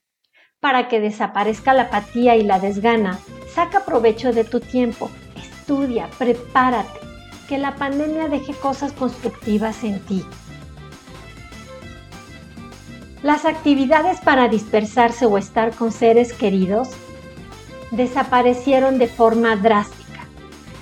Para 0.60 0.88
que 0.88 1.00
desaparezca 1.00 1.76
la 1.76 1.84
apatía 1.84 2.36
y 2.36 2.44
la 2.44 2.60
desgana, 2.60 3.20
saca 3.54 3.86
provecho 3.86 4.34
de 4.34 4.44
tu 4.44 4.60
tiempo 4.60 5.12
estudia, 5.70 6.10
prepárate, 6.18 7.00
que 7.48 7.60
la 7.60 7.76
pandemia 7.76 8.28
deje 8.28 8.54
cosas 8.54 8.92
constructivas 8.92 9.84
en 9.84 10.00
ti. 10.00 10.26
Las 13.22 13.46
actividades 13.46 14.20
para 14.20 14.48
dispersarse 14.48 15.28
o 15.28 15.38
estar 15.38 15.76
con 15.76 15.92
seres 15.92 16.34
queridos 16.34 16.90
desaparecieron 17.92 18.98
de 18.98 19.08
forma 19.08 19.56
drástica. 19.58 20.22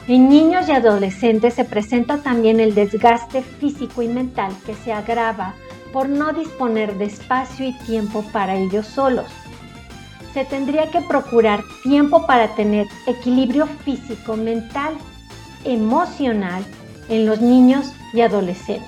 En 0.07 0.29
niños 0.29 0.69
y 0.69 0.71
adolescentes 0.71 1.55
se 1.55 1.65
presenta 1.65 2.19
también 2.19 2.61
el 2.61 2.73
desgaste 2.73 3.41
físico 3.41 4.01
y 4.01 4.07
mental 4.07 4.53
que 4.65 4.73
se 4.73 4.93
agrava 4.93 5.53
por 5.91 6.07
no 6.07 6.31
disponer 6.31 6.97
de 6.97 7.05
espacio 7.05 7.67
y 7.67 7.73
tiempo 7.79 8.23
para 8.31 8.55
ellos 8.55 8.85
solos 8.85 9.27
se 10.37 10.45
tendría 10.45 10.91
que 10.91 11.01
procurar 11.01 11.63
tiempo 11.81 12.27
para 12.27 12.53
tener 12.53 12.85
equilibrio 13.07 13.65
físico, 13.65 14.37
mental, 14.37 14.93
emocional 15.63 16.63
en 17.09 17.25
los 17.25 17.41
niños 17.41 17.91
y 18.13 18.21
adolescentes. 18.21 18.87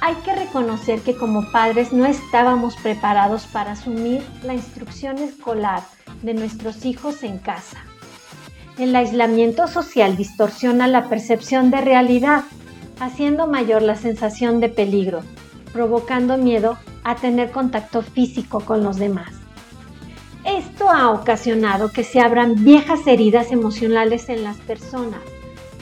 Hay 0.00 0.14
que 0.24 0.34
reconocer 0.34 1.02
que 1.02 1.18
como 1.18 1.52
padres 1.52 1.92
no 1.92 2.06
estábamos 2.06 2.76
preparados 2.76 3.44
para 3.44 3.72
asumir 3.72 4.22
la 4.42 4.54
instrucción 4.54 5.18
escolar 5.18 5.82
de 6.22 6.32
nuestros 6.32 6.86
hijos 6.86 7.24
en 7.24 7.36
casa. 7.36 7.84
El 8.78 8.96
aislamiento 8.96 9.68
social 9.68 10.16
distorsiona 10.16 10.88
la 10.88 11.10
percepción 11.10 11.70
de 11.70 11.82
realidad, 11.82 12.44
haciendo 13.00 13.46
mayor 13.46 13.82
la 13.82 13.96
sensación 13.96 14.60
de 14.60 14.70
peligro, 14.70 15.20
provocando 15.74 16.38
miedo 16.38 16.78
a 17.02 17.16
tener 17.16 17.50
contacto 17.50 18.00
físico 18.00 18.60
con 18.60 18.82
los 18.82 18.96
demás. 18.96 19.43
Esto 20.44 20.90
ha 20.90 21.10
ocasionado 21.10 21.90
que 21.90 22.04
se 22.04 22.20
abran 22.20 22.64
viejas 22.64 23.06
heridas 23.06 23.50
emocionales 23.50 24.28
en 24.28 24.44
las 24.44 24.58
personas, 24.58 25.20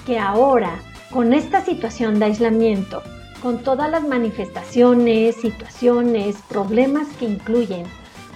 que 0.07 0.20
ahora, 0.20 0.79
con 1.11 1.33
esta 1.33 1.64
situación 1.64 2.20
de 2.20 2.27
aislamiento, 2.27 3.03
con 3.42 3.64
todas 3.64 3.90
las 3.90 4.07
manifestaciones, 4.07 5.35
situaciones, 5.35 6.37
problemas 6.48 7.09
que 7.18 7.25
incluyen, 7.25 7.87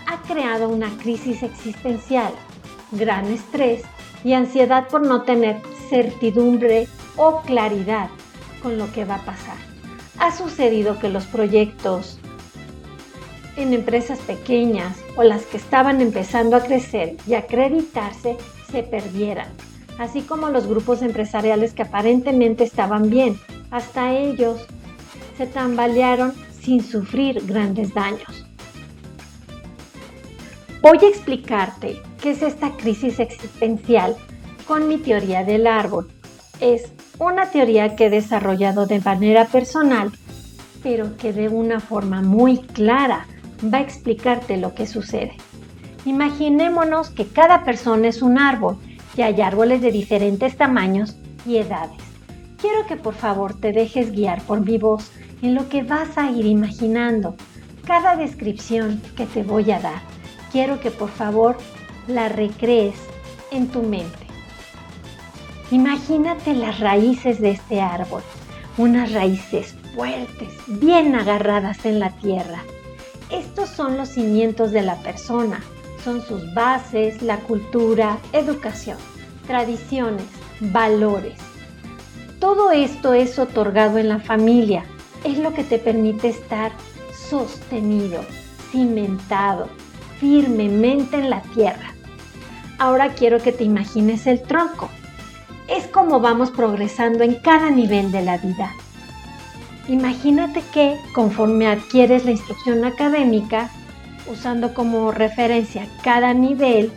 ha 0.08 0.20
creado 0.22 0.68
una 0.68 0.90
crisis 0.98 1.44
existencial, 1.44 2.32
gran 2.90 3.26
estrés 3.26 3.84
y 4.24 4.32
ansiedad 4.32 4.88
por 4.88 5.06
no 5.06 5.22
tener 5.22 5.62
certidumbre 5.88 6.88
o 7.16 7.42
claridad 7.42 8.08
con 8.64 8.78
lo 8.78 8.92
que 8.92 9.04
va 9.04 9.16
a 9.16 9.24
pasar. 9.24 9.56
Ha 10.18 10.32
sucedido 10.32 10.98
que 10.98 11.08
los 11.08 11.24
proyectos 11.26 12.18
en 13.56 13.72
empresas 13.72 14.18
pequeñas 14.20 14.96
o 15.16 15.22
las 15.22 15.44
que 15.46 15.56
estaban 15.56 16.00
empezando 16.00 16.56
a 16.56 16.62
crecer 16.62 17.16
y 17.26 17.34
acreditarse 17.34 18.36
se 18.70 18.82
perdieran, 18.82 19.48
así 19.98 20.22
como 20.22 20.50
los 20.50 20.66
grupos 20.66 21.02
empresariales 21.02 21.72
que 21.72 21.82
aparentemente 21.82 22.64
estaban 22.64 23.08
bien, 23.08 23.38
hasta 23.70 24.12
ellos 24.12 24.66
se 25.36 25.46
tambalearon 25.46 26.32
sin 26.60 26.82
sufrir 26.82 27.44
grandes 27.46 27.94
daños. 27.94 28.46
Voy 30.82 30.98
a 31.02 31.08
explicarte 31.08 32.00
qué 32.20 32.30
es 32.30 32.42
esta 32.42 32.76
crisis 32.76 33.18
existencial 33.18 34.16
con 34.66 34.88
mi 34.88 34.98
teoría 34.98 35.44
del 35.44 35.66
árbol. 35.66 36.10
Es 36.60 36.92
una 37.18 37.50
teoría 37.50 37.96
que 37.96 38.06
he 38.06 38.10
desarrollado 38.10 38.86
de 38.86 39.00
manera 39.00 39.46
personal, 39.46 40.12
pero 40.82 41.16
que 41.16 41.32
de 41.32 41.48
una 41.48 41.80
forma 41.80 42.22
muy 42.22 42.58
clara 42.58 43.26
va 43.62 43.78
a 43.78 43.82
explicarte 43.82 44.56
lo 44.56 44.74
que 44.74 44.86
sucede. 44.86 45.36
Imaginémonos 46.04 47.10
que 47.10 47.26
cada 47.26 47.64
persona 47.64 48.08
es 48.08 48.22
un 48.22 48.38
árbol 48.38 48.78
y 49.16 49.22
hay 49.22 49.40
árboles 49.40 49.80
de 49.80 49.90
diferentes 49.90 50.56
tamaños 50.56 51.16
y 51.46 51.56
edades. 51.58 52.02
Quiero 52.60 52.86
que 52.86 52.96
por 52.96 53.14
favor 53.14 53.58
te 53.58 53.72
dejes 53.72 54.12
guiar 54.12 54.42
por 54.42 54.64
mi 54.64 54.78
voz 54.78 55.10
en 55.42 55.54
lo 55.54 55.68
que 55.68 55.82
vas 55.82 56.16
a 56.16 56.30
ir 56.30 56.46
imaginando. 56.46 57.36
Cada 57.86 58.16
descripción 58.16 59.00
que 59.16 59.26
te 59.26 59.42
voy 59.42 59.70
a 59.70 59.80
dar 59.80 60.16
quiero 60.52 60.80
que 60.80 60.90
por 60.90 61.10
favor 61.10 61.56
la 62.08 62.28
recrees 62.28 62.96
en 63.50 63.68
tu 63.68 63.82
mente. 63.82 64.26
Imagínate 65.70 66.54
las 66.54 66.80
raíces 66.80 67.40
de 67.40 67.50
este 67.50 67.80
árbol, 67.80 68.22
unas 68.78 69.12
raíces 69.12 69.74
fuertes, 69.94 70.48
bien 70.66 71.14
agarradas 71.14 71.84
en 71.84 71.98
la 71.98 72.10
tierra. 72.10 72.62
Estos 73.30 73.68
son 73.68 73.96
los 73.96 74.10
cimientos 74.10 74.70
de 74.70 74.82
la 74.82 74.96
persona, 75.02 75.60
son 76.04 76.22
sus 76.22 76.54
bases, 76.54 77.22
la 77.22 77.38
cultura, 77.40 78.18
educación, 78.32 78.98
tradiciones, 79.46 80.24
valores. 80.60 81.38
Todo 82.38 82.70
esto 82.70 83.14
es 83.14 83.38
otorgado 83.38 83.98
en 83.98 84.08
la 84.08 84.20
familia, 84.20 84.84
es 85.24 85.38
lo 85.38 85.52
que 85.52 85.64
te 85.64 85.78
permite 85.78 86.28
estar 86.28 86.70
sostenido, 87.28 88.24
cimentado, 88.70 89.68
firmemente 90.20 91.16
en 91.16 91.30
la 91.30 91.42
tierra. 91.42 91.94
Ahora 92.78 93.14
quiero 93.14 93.40
que 93.40 93.52
te 93.52 93.64
imagines 93.64 94.26
el 94.28 94.42
tronco. 94.42 94.88
Es 95.66 95.88
como 95.88 96.20
vamos 96.20 96.50
progresando 96.52 97.24
en 97.24 97.34
cada 97.36 97.70
nivel 97.70 98.12
de 98.12 98.22
la 98.22 98.38
vida. 98.38 98.72
Imagínate 99.88 100.62
que 100.72 100.96
conforme 101.14 101.68
adquieres 101.68 102.24
la 102.24 102.32
instrucción 102.32 102.84
académica, 102.84 103.70
usando 104.30 104.74
como 104.74 105.12
referencia 105.12 105.86
cada 106.02 106.34
nivel, 106.34 106.90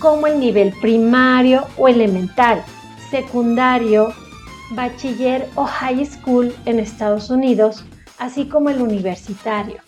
como 0.00 0.26
el 0.26 0.40
nivel 0.40 0.72
primario 0.80 1.66
o 1.76 1.86
elemental, 1.86 2.64
secundario, 3.10 4.12
bachiller 4.70 5.48
o 5.54 5.64
high 5.64 6.04
school 6.04 6.52
en 6.64 6.80
Estados 6.80 7.30
Unidos, 7.30 7.84
así 8.18 8.46
como 8.46 8.70
el 8.70 8.82
universitario. 8.82 9.80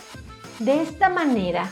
De 0.61 0.81
esta 0.83 1.09
manera, 1.09 1.69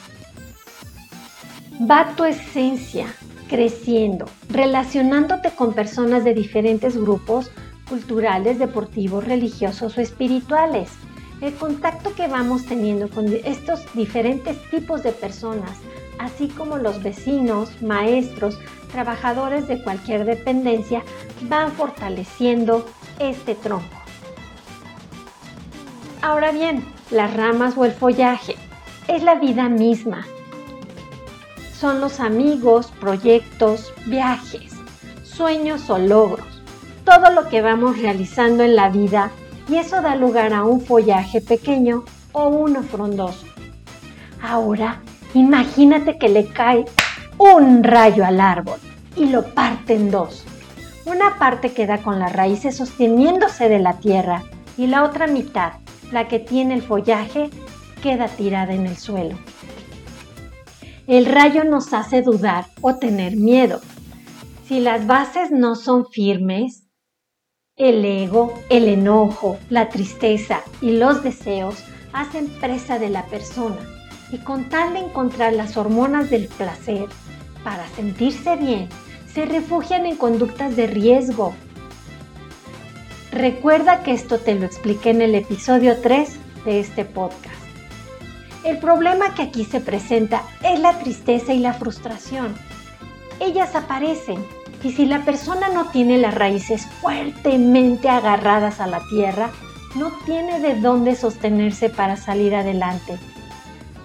va 1.88 2.14
tu 2.16 2.24
esencia 2.24 3.06
creciendo, 3.48 4.26
relacionándote 4.48 5.50
con 5.50 5.74
personas 5.74 6.24
de 6.24 6.34
diferentes 6.34 6.96
grupos 6.96 7.50
culturales, 7.88 8.58
deportivos, 8.58 9.24
religiosos 9.24 9.96
o 9.96 10.00
espirituales. 10.00 10.90
El 11.40 11.54
contacto 11.54 12.14
que 12.14 12.28
vamos 12.28 12.64
teniendo 12.64 13.08
con 13.08 13.26
estos 13.44 13.80
diferentes 13.94 14.56
tipos 14.70 15.02
de 15.02 15.12
personas, 15.12 15.70
así 16.18 16.48
como 16.48 16.78
los 16.78 17.02
vecinos, 17.02 17.70
maestros, 17.82 18.58
trabajadores 18.92 19.66
de 19.66 19.82
cualquier 19.82 20.24
dependencia, 20.24 21.02
van 21.42 21.72
fortaleciendo 21.72 22.86
este 23.18 23.54
tronco. 23.54 24.02
Ahora 26.22 26.52
bien, 26.52 26.84
las 27.10 27.34
ramas 27.34 27.76
o 27.76 27.84
el 27.84 27.92
follaje 27.92 28.56
es 29.08 29.22
la 29.22 29.34
vida 29.34 29.68
misma, 29.68 30.24
son 31.84 32.00
los 32.00 32.18
amigos, 32.18 32.86
proyectos, 32.98 33.92
viajes, 34.06 34.72
sueños 35.22 35.90
o 35.90 35.98
logros, 35.98 36.53
todo 37.04 37.30
lo 37.30 37.48
que 37.48 37.62
vamos 37.62 37.98
realizando 38.00 38.64
en 38.64 38.76
la 38.76 38.88
vida 38.88 39.30
y 39.68 39.76
eso 39.76 40.02
da 40.02 40.16
lugar 40.16 40.52
a 40.52 40.64
un 40.64 40.80
follaje 40.80 41.40
pequeño 41.40 42.04
o 42.32 42.48
uno 42.48 42.82
frondoso. 42.82 43.46
Ahora, 44.42 45.00
imagínate 45.32 46.18
que 46.18 46.28
le 46.28 46.46
cae 46.46 46.84
un 47.38 47.82
rayo 47.82 48.24
al 48.24 48.40
árbol 48.40 48.78
y 49.16 49.26
lo 49.26 49.54
parte 49.54 49.94
en 49.94 50.10
dos. 50.10 50.44
Una 51.06 51.38
parte 51.38 51.72
queda 51.72 51.98
con 51.98 52.18
las 52.18 52.32
raíces 52.32 52.76
sosteniéndose 52.76 53.68
de 53.68 53.78
la 53.78 53.98
tierra 53.98 54.42
y 54.76 54.86
la 54.86 55.04
otra 55.04 55.26
mitad, 55.26 55.74
la 56.12 56.28
que 56.28 56.38
tiene 56.38 56.74
el 56.74 56.82
follaje, 56.82 57.50
queda 58.02 58.28
tirada 58.28 58.74
en 58.74 58.86
el 58.86 58.96
suelo. 58.96 59.36
El 61.06 61.26
rayo 61.26 61.64
nos 61.64 61.92
hace 61.92 62.22
dudar 62.22 62.66
o 62.80 62.96
tener 62.96 63.36
miedo. 63.36 63.80
Si 64.66 64.80
las 64.80 65.06
bases 65.06 65.50
no 65.50 65.74
son 65.74 66.06
firmes, 66.06 66.83
el 67.76 68.04
ego, 68.04 68.54
el 68.70 68.86
enojo, 68.86 69.58
la 69.68 69.88
tristeza 69.88 70.60
y 70.80 70.92
los 70.92 71.24
deseos 71.24 71.82
hacen 72.12 72.48
presa 72.60 73.00
de 73.00 73.10
la 73.10 73.26
persona 73.26 73.78
y 74.30 74.38
con 74.38 74.68
tal 74.68 74.92
de 74.92 75.00
encontrar 75.00 75.54
las 75.54 75.76
hormonas 75.76 76.30
del 76.30 76.46
placer 76.46 77.06
para 77.64 77.88
sentirse 77.88 78.54
bien, 78.54 78.88
se 79.26 79.46
refugian 79.46 80.06
en 80.06 80.16
conductas 80.16 80.76
de 80.76 80.86
riesgo. 80.86 81.52
Recuerda 83.32 84.04
que 84.04 84.12
esto 84.12 84.38
te 84.38 84.54
lo 84.54 84.66
expliqué 84.66 85.10
en 85.10 85.22
el 85.22 85.34
episodio 85.34 86.00
3 86.00 86.64
de 86.64 86.78
este 86.78 87.04
podcast. 87.04 87.56
El 88.62 88.78
problema 88.78 89.34
que 89.34 89.42
aquí 89.42 89.64
se 89.64 89.80
presenta 89.80 90.44
es 90.62 90.78
la 90.78 91.00
tristeza 91.00 91.52
y 91.52 91.58
la 91.58 91.72
frustración. 91.72 92.54
Ellas 93.40 93.74
aparecen 93.74 94.44
y 94.84 94.92
si 94.92 95.06
la 95.06 95.24
persona 95.24 95.70
no 95.70 95.86
tiene 95.86 96.18
las 96.18 96.34
raíces 96.34 96.86
fuertemente 97.00 98.10
agarradas 98.10 98.80
a 98.80 98.86
la 98.86 99.00
tierra, 99.08 99.50
no 99.94 100.12
tiene 100.26 100.60
de 100.60 100.74
dónde 100.74 101.16
sostenerse 101.16 101.88
para 101.88 102.16
salir 102.16 102.54
adelante. 102.54 103.18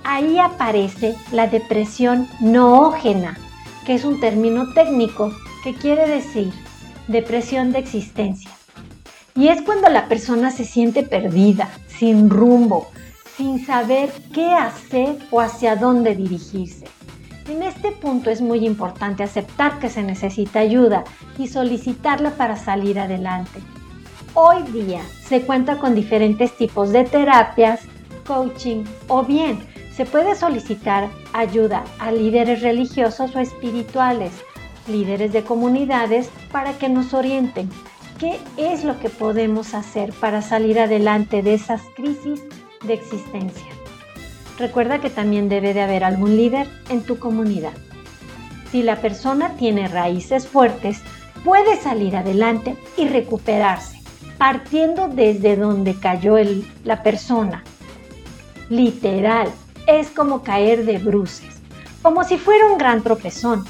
Ahí 0.06 0.40
aparece 0.40 1.16
la 1.32 1.48
depresión 1.48 2.28
noógena, 2.40 3.38
que 3.86 3.96
es 3.96 4.06
un 4.06 4.22
término 4.22 4.74
técnico 4.74 5.32
que 5.64 5.76
quiere 5.76 6.08
decir 6.08 6.54
depresión 7.08 7.74
de 7.74 7.80
existencia. 7.80 8.50
Y 9.36 9.50
es 9.50 9.62
cuando 9.62 9.90
la 9.90 10.08
persona 10.08 10.50
se 10.50 10.64
siente 10.64 11.04
perdida, 11.04 11.70
sin 11.88 12.30
rumbo, 12.30 12.88
sin 13.36 13.66
saber 13.66 14.12
qué 14.34 14.54
hacer 14.54 15.18
o 15.32 15.42
hacia 15.42 15.76
dónde 15.76 16.16
dirigirse. 16.16 16.86
En 17.50 17.64
este 17.64 17.92
punto 17.92 18.30
es 18.30 18.42
muy 18.42 18.64
importante 18.64 19.24
aceptar 19.24 19.80
que 19.80 19.90
se 19.90 20.04
necesita 20.04 20.60
ayuda 20.60 21.04
y 21.40 21.48
solicitarla 21.48 22.30
para 22.38 22.56
salir 22.56 23.00
adelante. 23.00 23.60
Hoy 24.36 24.62
día 24.72 25.02
se 25.28 25.42
cuenta 25.42 25.80
con 25.80 25.96
diferentes 25.96 26.56
tipos 26.56 26.92
de 26.92 27.06
terapias, 27.06 27.82
coaching 28.28 28.84
o 29.08 29.24
bien 29.24 29.58
se 29.96 30.06
puede 30.06 30.36
solicitar 30.36 31.10
ayuda 31.34 31.84
a 31.98 32.12
líderes 32.12 32.62
religiosos 32.62 33.36
o 33.36 33.40
espirituales, 33.40 34.32
líderes 34.88 35.34
de 35.34 35.44
comunidades 35.44 36.30
para 36.52 36.74
que 36.74 36.88
nos 36.88 37.16
orienten 37.16 37.68
qué 38.20 38.40
es 38.58 38.84
lo 38.84 39.00
que 39.00 39.10
podemos 39.10 39.74
hacer 39.74 40.14
para 40.14 40.44
salir 40.44 40.80
adelante 40.80 41.42
de 41.42 41.56
esas 41.56 41.82
crisis 41.96 42.44
de 42.84 42.94
existencia. 42.94 43.79
Recuerda 44.60 45.00
que 45.00 45.10
también 45.10 45.48
debe 45.48 45.74
de 45.74 45.82
haber 45.82 46.04
algún 46.04 46.36
líder 46.36 46.68
en 46.90 47.02
tu 47.02 47.18
comunidad. 47.18 47.72
Si 48.72 48.84
la 48.84 48.98
persona 48.98 49.56
tiene 49.58 49.88
raíces 49.88 50.48
fuertes, 50.48 51.00
puede 51.46 51.78
salir 51.78 52.18
adelante 52.18 52.76
y 52.98 53.08
recuperarse, 53.08 54.02
partiendo 54.38 55.08
desde 55.08 55.56
donde 55.56 55.96
cayó 55.96 56.38
el- 56.38 56.68
la 56.84 57.02
persona. 57.04 57.64
Literal, 58.68 59.48
es 59.88 60.10
como 60.10 60.44
caer 60.44 60.86
de 60.86 60.98
bruces, 60.98 61.62
como 62.02 62.26
si 62.26 62.38
fuera 62.38 62.66
un 62.68 62.78
gran 62.78 63.02
tropezón, 63.02 63.64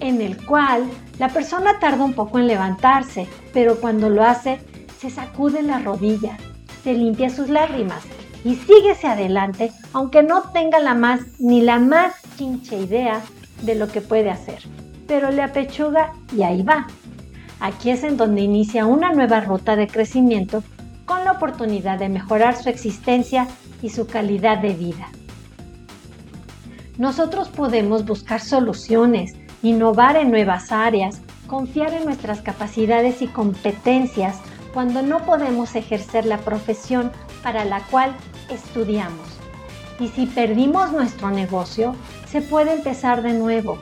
en 0.00 0.20
el 0.20 0.44
cual 0.44 0.84
la 1.20 1.28
persona 1.28 1.78
tarda 1.78 2.04
un 2.04 2.14
poco 2.14 2.40
en 2.40 2.48
levantarse, 2.48 3.28
pero 3.54 3.76
cuando 3.76 4.10
lo 4.10 4.24
hace, 4.24 4.58
se 5.00 5.08
sacude 5.08 5.62
las 5.62 5.84
rodillas, 5.84 6.38
se 6.82 6.94
limpia 6.94 7.30
sus 7.30 7.48
lágrimas 7.48 8.02
y 8.44 8.58
hacia 8.90 9.12
adelante, 9.12 9.72
aunque 9.92 10.22
no 10.22 10.42
tenga 10.52 10.80
la 10.80 10.94
más 10.94 11.20
ni 11.38 11.60
la 11.60 11.78
más 11.78 12.14
chinche 12.36 12.78
idea 12.78 13.20
de 13.62 13.74
lo 13.74 13.88
que 13.88 14.00
puede 14.00 14.30
hacer. 14.30 14.58
Pero 15.06 15.30
le 15.30 15.42
apechuga 15.42 16.12
y 16.36 16.42
ahí 16.42 16.62
va. 16.62 16.86
Aquí 17.60 17.90
es 17.90 18.02
en 18.02 18.16
donde 18.16 18.40
inicia 18.40 18.86
una 18.86 19.12
nueva 19.12 19.40
ruta 19.40 19.76
de 19.76 19.86
crecimiento 19.86 20.64
con 21.04 21.24
la 21.24 21.32
oportunidad 21.32 21.98
de 21.98 22.08
mejorar 22.08 22.60
su 22.60 22.68
existencia 22.68 23.46
y 23.82 23.90
su 23.90 24.06
calidad 24.06 24.58
de 24.58 24.74
vida. 24.74 25.08
Nosotros 26.98 27.48
podemos 27.48 28.04
buscar 28.04 28.40
soluciones, 28.40 29.34
innovar 29.62 30.16
en 30.16 30.30
nuevas 30.30 30.72
áreas, 30.72 31.20
confiar 31.46 31.92
en 31.94 32.04
nuestras 32.04 32.40
capacidades 32.40 33.22
y 33.22 33.26
competencias 33.28 34.38
cuando 34.72 35.02
no 35.02 35.20
podemos 35.20 35.74
ejercer 35.74 36.26
la 36.26 36.38
profesión 36.38 37.12
para 37.42 37.64
la 37.64 37.80
cual 37.86 38.14
estudiamos. 38.50 39.26
Y 40.00 40.08
si 40.08 40.26
perdimos 40.26 40.92
nuestro 40.92 41.30
negocio, 41.30 41.94
se 42.30 42.42
puede 42.42 42.72
empezar 42.72 43.22
de 43.22 43.32
nuevo. 43.34 43.78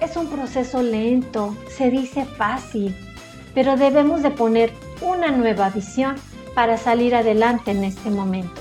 Es 0.00 0.16
un 0.16 0.28
proceso 0.28 0.82
lento, 0.82 1.56
se 1.68 1.90
dice 1.90 2.24
fácil, 2.24 2.96
pero 3.54 3.76
debemos 3.76 4.22
de 4.22 4.30
poner 4.30 4.72
una 5.00 5.30
nueva 5.30 5.70
visión 5.70 6.16
para 6.54 6.76
salir 6.76 7.14
adelante 7.14 7.70
en 7.70 7.84
este 7.84 8.10
momento. 8.10 8.60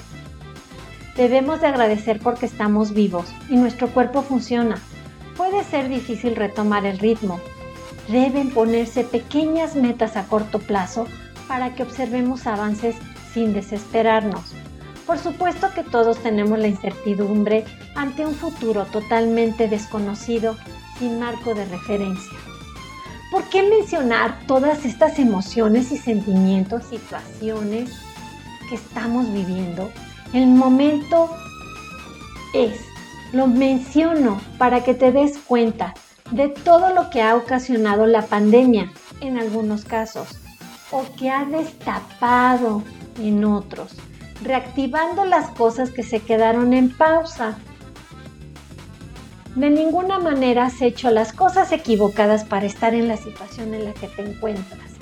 Debemos 1.16 1.62
de 1.62 1.68
agradecer 1.68 2.20
porque 2.20 2.46
estamos 2.46 2.94
vivos 2.94 3.26
y 3.50 3.56
nuestro 3.56 3.90
cuerpo 3.90 4.22
funciona. 4.22 4.80
Puede 5.36 5.64
ser 5.64 5.90
difícil 5.90 6.36
retomar 6.36 6.86
el 6.86 7.00
ritmo. 7.00 7.40
Deben 8.08 8.52
ponerse 8.52 9.04
pequeñas 9.04 9.76
metas 9.76 10.16
a 10.16 10.28
corto 10.28 10.60
plazo 10.60 11.08
para 11.48 11.76
que 11.76 11.84
observemos 11.84 12.48
avances 12.48 12.96
sin 13.34 13.54
desesperarnos. 13.54 14.54
Por 15.10 15.17
supuesto 15.17 15.72
que 15.74 15.84
todos 15.84 16.19
tenemos 16.19 16.60
la 16.60 16.67
incertidumbre 16.67 17.65
ante 17.95 18.28
un 18.28 18.36
futuro 18.36 18.86
totalmente 18.86 19.67
desconocido 19.67 20.56
sin 21.00 21.19
marco 21.19 21.56
de 21.56 21.65
referencia. 21.65 22.38
¿Por 23.32 23.43
qué 23.45 23.63
mencionar 23.63 24.38
todas 24.45 24.86
estas 24.86 25.17
emociones 25.17 25.91
y 25.91 25.98
sentimientos, 25.98 26.84
situaciones 26.86 27.89
que 28.69 28.76
estamos 28.76 29.34
viviendo? 29.34 29.91
El 30.32 30.45
momento 30.45 31.36
es, 32.54 32.80
lo 33.34 33.48
menciono 33.48 34.39
para 34.60 34.84
que 34.84 34.93
te 34.93 35.12
des 35.12 35.39
cuenta 35.39 35.95
de 36.30 36.50
todo 36.50 36.93
lo 36.93 37.10
que 37.10 37.24
ha 37.24 37.36
ocasionado 37.36 38.06
la 38.06 38.28
pandemia 38.28 38.91
en 39.22 39.39
algunos 39.39 39.86
casos 39.86 40.38
o 40.91 41.04
que 41.17 41.32
ha 41.32 41.45
destapado 41.45 42.84
en 43.17 43.43
otros, 43.43 43.95
reactivando 44.41 45.25
las 45.25 45.49
cosas 45.52 45.91
que 45.91 46.04
se 46.04 46.21
quedaron 46.21 46.73
en 46.73 46.89
pausa. 46.95 47.58
De 49.56 49.69
ninguna 49.69 50.19
manera 50.19 50.65
has 50.65 50.82
hecho 50.82 51.10
las 51.10 51.34
cosas 51.34 51.71
equivocadas 51.71 52.45
para 52.45 52.65
estar 52.65 52.93
en 52.93 53.08
la 53.08 53.17
situación 53.17 53.73
en 53.73 53.86
la 53.86 53.93
que 53.93 54.08
te 54.08 54.21
encuentras. 54.21 54.99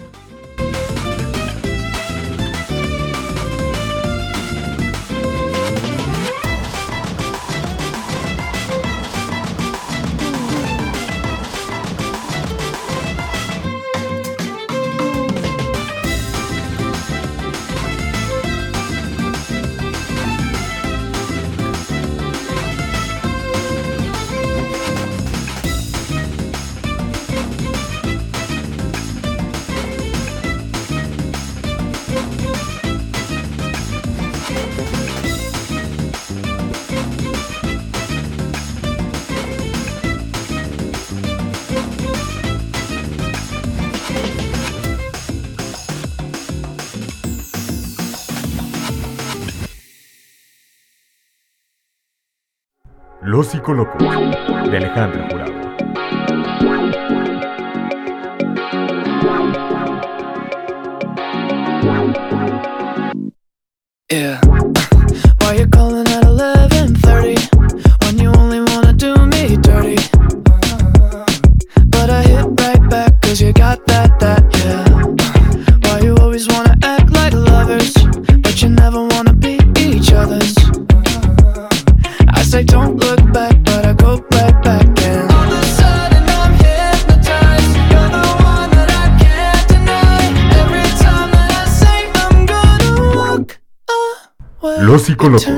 Los 53.48 53.54
Psicolocos 53.54 54.02
de 54.70 54.78
Alejandra 54.78 55.26
Jurado. 55.32 55.54
Yeah. 64.10 64.42
Away, 95.28 95.34
Los 95.34 95.44
Psicolocos. 95.44 95.57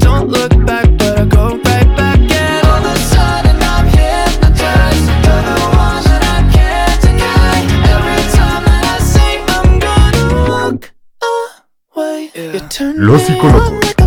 Don't 0.00 0.28
look 0.28 0.52
back, 0.66 0.86
but 0.98 1.18
I 1.18 1.24
go 1.24 1.44
right 1.68 1.90
back. 1.96 2.18
And 2.18 2.66
all 2.66 2.84
of 2.90 2.96
a 2.96 2.98
sudden 3.12 3.56
I'm 3.74 3.86
hypnotized. 3.98 5.06
You're 5.24 5.44
the 5.50 5.58
one 5.84 6.02
that 6.08 6.22
I 6.36 6.38
can't 6.56 6.98
deny. 7.06 7.56
Every 7.94 8.22
time 8.36 8.62
that 8.70 8.84
I 8.94 8.98
say 9.12 9.32
I'm 9.56 9.70
gonna 9.86 10.24
walk 10.50 10.80
away, 11.96 12.30
you 12.34 12.60
turn 12.68 12.94
Los 13.06 13.22
Psicólogos. 13.22 13.99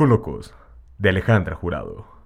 Los 0.00 0.08
Psicolocos, 0.08 0.54
de 0.96 1.10
Alejandra 1.10 1.56
Jurado. 1.56 2.19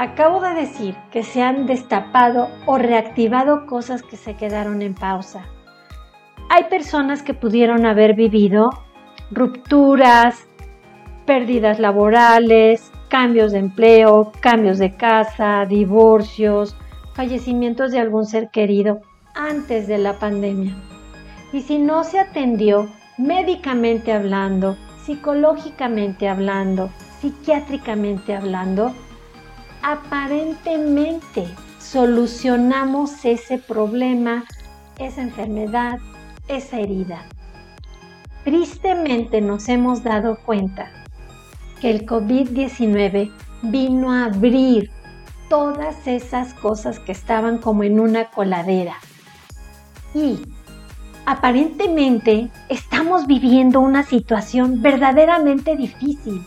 Acabo 0.00 0.40
de 0.40 0.54
decir 0.54 0.96
que 1.12 1.22
se 1.22 1.42
han 1.42 1.66
destapado 1.66 2.48
o 2.64 2.78
reactivado 2.78 3.66
cosas 3.66 4.02
que 4.02 4.16
se 4.16 4.32
quedaron 4.32 4.80
en 4.80 4.94
pausa. 4.94 5.44
Hay 6.48 6.64
personas 6.70 7.22
que 7.22 7.34
pudieron 7.34 7.84
haber 7.84 8.14
vivido 8.14 8.70
rupturas, 9.30 10.48
pérdidas 11.26 11.78
laborales, 11.78 12.90
cambios 13.10 13.52
de 13.52 13.58
empleo, 13.58 14.32
cambios 14.40 14.78
de 14.78 14.96
casa, 14.96 15.66
divorcios, 15.66 16.74
fallecimientos 17.12 17.92
de 17.92 17.98
algún 17.98 18.24
ser 18.24 18.48
querido 18.48 19.02
antes 19.34 19.86
de 19.86 19.98
la 19.98 20.14
pandemia. 20.14 20.74
Y 21.52 21.60
si 21.60 21.76
no 21.76 22.04
se 22.04 22.20
atendió 22.20 22.88
médicamente 23.18 24.14
hablando, 24.14 24.78
psicológicamente 25.04 26.26
hablando, 26.26 26.88
psiquiátricamente 27.20 28.34
hablando, 28.34 28.94
aparentemente 29.82 31.46
solucionamos 31.78 33.24
ese 33.24 33.58
problema, 33.58 34.44
esa 34.98 35.22
enfermedad, 35.22 35.98
esa 36.48 36.78
herida. 36.78 37.24
Tristemente 38.44 39.40
nos 39.40 39.68
hemos 39.68 40.02
dado 40.02 40.38
cuenta 40.44 40.90
que 41.80 41.90
el 41.90 42.06
COVID-19 42.06 43.32
vino 43.62 44.12
a 44.12 44.26
abrir 44.26 44.90
todas 45.48 46.06
esas 46.06 46.54
cosas 46.54 46.98
que 46.98 47.12
estaban 47.12 47.58
como 47.58 47.82
en 47.82 48.00
una 48.00 48.26
coladera. 48.26 48.94
Y 50.14 50.40
aparentemente 51.26 52.50
estamos 52.68 53.26
viviendo 53.26 53.80
una 53.80 54.02
situación 54.02 54.80
verdaderamente 54.80 55.76
difícil, 55.76 56.42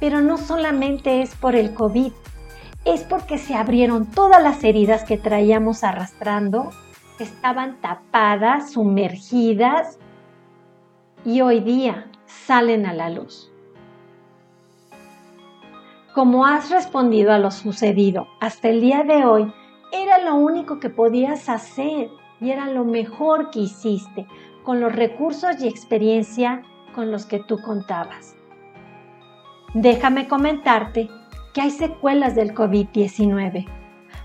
pero 0.00 0.20
no 0.20 0.38
solamente 0.38 1.22
es 1.22 1.34
por 1.34 1.54
el 1.54 1.72
COVID, 1.74 2.12
es 2.84 3.04
porque 3.04 3.38
se 3.38 3.54
abrieron 3.54 4.06
todas 4.06 4.42
las 4.42 4.64
heridas 4.64 5.04
que 5.04 5.16
traíamos 5.16 5.84
arrastrando, 5.84 6.70
estaban 7.18 7.80
tapadas, 7.80 8.72
sumergidas 8.72 9.98
y 11.24 11.40
hoy 11.40 11.60
día 11.60 12.10
salen 12.26 12.86
a 12.86 12.92
la 12.92 13.10
luz. 13.10 13.50
Como 16.14 16.44
has 16.44 16.70
respondido 16.70 17.32
a 17.32 17.38
lo 17.38 17.50
sucedido 17.50 18.26
hasta 18.40 18.68
el 18.68 18.80
día 18.80 19.04
de 19.04 19.24
hoy, 19.24 19.52
era 19.92 20.18
lo 20.18 20.34
único 20.34 20.80
que 20.80 20.90
podías 20.90 21.48
hacer 21.48 22.10
y 22.40 22.50
era 22.50 22.66
lo 22.66 22.84
mejor 22.84 23.50
que 23.50 23.60
hiciste 23.60 24.26
con 24.64 24.80
los 24.80 24.94
recursos 24.94 25.60
y 25.60 25.68
experiencia 25.68 26.62
con 26.94 27.10
los 27.10 27.24
que 27.24 27.38
tú 27.38 27.60
contabas. 27.60 28.36
Déjame 29.74 30.28
comentarte 30.28 31.08
que 31.52 31.60
hay 31.60 31.70
secuelas 31.70 32.34
del 32.34 32.54
COVID-19. 32.54 33.66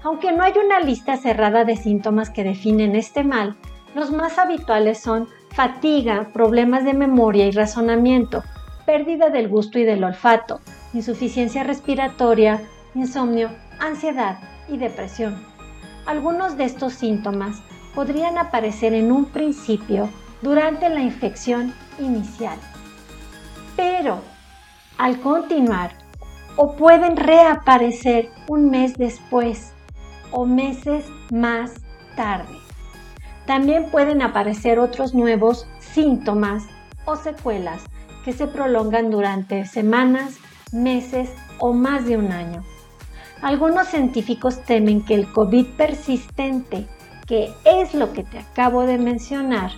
Aunque 0.04 0.32
no 0.32 0.44
hay 0.44 0.54
una 0.64 0.80
lista 0.80 1.18
cerrada 1.18 1.66
de 1.66 1.76
síntomas 1.76 2.30
que 2.30 2.44
definen 2.44 2.96
este 2.96 3.24
mal, 3.24 3.58
los 3.96 4.12
más 4.12 4.38
habituales 4.38 5.00
son 5.00 5.28
fatiga, 5.52 6.30
problemas 6.34 6.86
de 6.86 6.94
memoria 6.94 7.48
y 7.48 7.52
razonamiento, 7.52 8.44
pérdida 8.86 9.30
del 9.30 9.50
gusto 9.50 9.80
y 9.80 9.84
del 9.84 10.04
olfato, 10.04 10.62
insuficiencia 10.94 11.64
respiratoria, 11.64 12.62
insomnio, 12.96 13.50
ansiedad 13.80 14.40
y 14.70 14.78
depresión. 14.78 15.36
Algunos 16.06 16.58
de 16.58 16.66
estos 16.66 16.94
síntomas 16.94 17.62
podrían 17.94 18.38
aparecer 18.38 18.94
en 18.94 19.12
un 19.12 19.26
principio 19.26 20.10
durante 20.42 20.90
la 20.90 21.02
infección 21.02 21.74
inicial, 22.00 22.58
pero 23.76 24.20
al 24.98 25.20
continuar 25.20 25.92
o 26.58 26.76
pueden 26.76 27.16
reaparecer 27.16 28.30
un 28.48 28.70
mes 28.70 28.98
después 28.98 29.74
o 30.32 30.46
meses 30.46 31.06
más 31.32 31.74
tarde. 32.16 32.58
También 33.46 33.90
pueden 33.90 34.22
aparecer 34.22 34.80
otros 34.80 35.14
nuevos 35.14 35.68
síntomas 35.80 36.66
o 37.06 37.16
secuelas 37.16 37.84
que 38.26 38.34
se 38.34 38.48
prolongan 38.48 39.10
durante 39.10 39.66
semanas, 39.66 40.38
meses 40.74 41.30
o 41.60 41.72
más 41.72 42.06
de 42.06 42.18
un 42.18 42.34
año. 42.34 42.64
Algunos 43.42 43.88
científicos 43.88 44.62
temen 44.64 45.06
que 45.06 45.14
el 45.14 45.32
COVID 45.32 45.66
persistente, 45.78 46.88
que 47.26 47.54
es 47.64 47.94
lo 47.94 48.12
que 48.12 48.24
te 48.24 48.40
acabo 48.40 48.86
de 48.86 48.98
mencionar, 48.98 49.72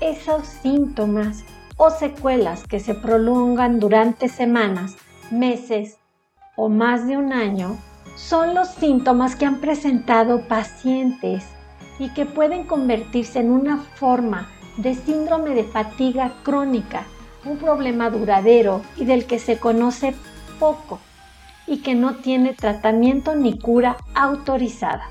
esos 0.00 0.46
síntomas 0.46 1.44
o 1.78 1.90
secuelas 1.90 2.62
que 2.64 2.78
se 2.78 2.94
prolongan 2.94 3.80
durante 3.80 4.28
semanas, 4.28 4.96
meses 5.30 5.98
o 6.56 6.68
más 6.68 7.06
de 7.06 7.16
un 7.16 7.32
año, 7.32 7.76
son 8.16 8.54
los 8.54 8.68
síntomas 8.68 9.36
que 9.36 9.44
han 9.44 9.60
presentado 9.60 10.48
pacientes 10.48 11.44
y 11.98 12.08
que 12.10 12.26
pueden 12.26 12.64
convertirse 12.64 13.40
en 13.40 13.50
una 13.50 13.78
forma 13.78 14.48
de 14.78 14.94
síndrome 14.94 15.50
de 15.50 15.64
fatiga 15.64 16.32
crónica, 16.42 17.04
un 17.44 17.58
problema 17.58 18.10
duradero 18.10 18.82
y 18.96 19.04
del 19.04 19.26
que 19.26 19.38
se 19.38 19.58
conoce 19.58 20.14
poco 20.58 20.98
y 21.66 21.78
que 21.78 21.94
no 21.94 22.16
tiene 22.16 22.54
tratamiento 22.54 23.34
ni 23.34 23.58
cura 23.58 23.96
autorizada. 24.14 25.08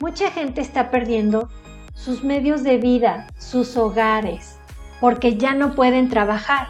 Mucha 0.00 0.30
gente 0.30 0.60
está 0.60 0.90
perdiendo 0.90 1.48
sus 1.94 2.24
medios 2.24 2.62
de 2.62 2.78
vida, 2.78 3.26
sus 3.38 3.76
hogares, 3.76 4.58
porque 5.00 5.36
ya 5.36 5.54
no 5.54 5.74
pueden 5.74 6.08
trabajar. 6.08 6.68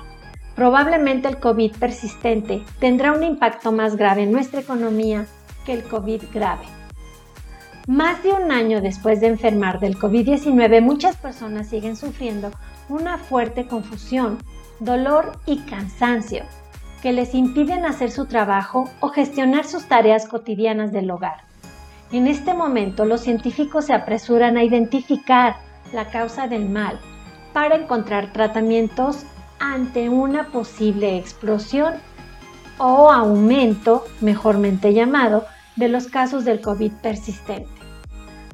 Probablemente 0.55 1.29
el 1.29 1.39
COVID 1.39 1.77
persistente 1.77 2.63
tendrá 2.79 3.13
un 3.13 3.23
impacto 3.23 3.73
más 3.73 3.97
grave 3.97 4.23
en 4.23 4.33
nuestra 4.33 4.61
economía 4.61 5.27
que 5.65 5.73
el 5.73 5.85
COVID 5.85 6.23
grave. 6.33 6.65
Más 7.87 8.23
de 8.23 8.33
un 8.33 8.53
año 8.53 8.81
después 8.81 9.21
de 9.21 9.29
enfermar 9.29 9.81
del 9.81 9.99
COVID-19, 9.99 10.81
muchas 10.83 11.17
personas 11.17 11.69
siguen 11.69 11.97
sufriendo 11.97 12.51
una 12.89 13.19
fuerte 13.19 13.67
confusión, 13.67 14.39
dolor 14.81 15.33
y 15.47 15.59
cansancio 15.61 16.45
que 17.03 17.13
les 17.13 17.35
impiden 17.35 17.87
hacer 17.87 18.11
su 18.11 18.27
trabajo 18.27 18.91
o 19.01 19.09
gestionar 19.09 19.65
sus 19.65 19.87
tareas 19.87 20.29
cotidianas 20.29 20.93
del 20.93 21.11
hogar. 21.11 21.45
En 22.13 22.27
este 22.27 22.55
momento, 22.55 23.05
los 23.05 23.23
científicos 23.23 23.87
se 23.87 23.95
apresuran 23.95 24.57
a 24.57 24.65
identificar 24.65 25.57
la 25.93 26.11
causa 26.11 26.47
del 26.47 26.69
mal 26.69 27.01
para 27.53 27.77
encontrar 27.77 28.33
tratamientos 28.33 29.25
ante 29.61 30.09
una 30.09 30.49
posible 30.49 31.17
explosión 31.17 31.95
o 32.79 33.11
aumento, 33.13 34.05
mejormente 34.21 34.93
llamado, 34.95 35.45
de 35.77 35.89
los 35.89 36.09
casos 36.09 36.45
del 36.45 36.61
COVID 36.61 36.93
persistente. 37.03 37.71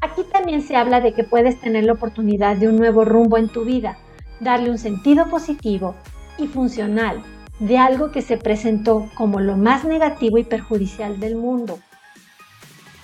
Aquí 0.00 0.22
también 0.32 0.62
se 0.62 0.76
habla 0.76 1.00
de 1.00 1.14
que 1.14 1.24
puedes 1.24 1.58
tener 1.60 1.84
la 1.84 1.94
oportunidad 1.94 2.56
de 2.56 2.68
un 2.68 2.76
nuevo 2.76 3.04
rumbo 3.04 3.38
en 3.38 3.48
tu 3.48 3.64
vida, 3.64 3.96
darle 4.40 4.70
un 4.70 4.78
sentido 4.78 5.28
positivo 5.30 5.94
y 6.38 6.48
funcional 6.48 7.22
de 7.60 7.78
algo 7.78 8.10
que 8.10 8.20
se 8.20 8.36
presentó 8.36 9.08
como 9.14 9.40
lo 9.40 9.56
más 9.56 9.84
negativo 9.84 10.38
y 10.38 10.44
perjudicial 10.44 11.18
del 11.20 11.36
mundo. 11.36 11.78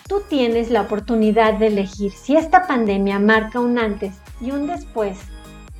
Tú 0.08 0.22
tienes 0.28 0.70
la 0.70 0.82
oportunidad 0.82 1.54
de 1.54 1.68
elegir 1.68 2.12
si 2.12 2.36
esta 2.36 2.66
pandemia 2.66 3.18
marca 3.18 3.60
un 3.60 3.78
antes 3.78 4.14
y 4.40 4.50
un 4.50 4.66
después 4.66 5.18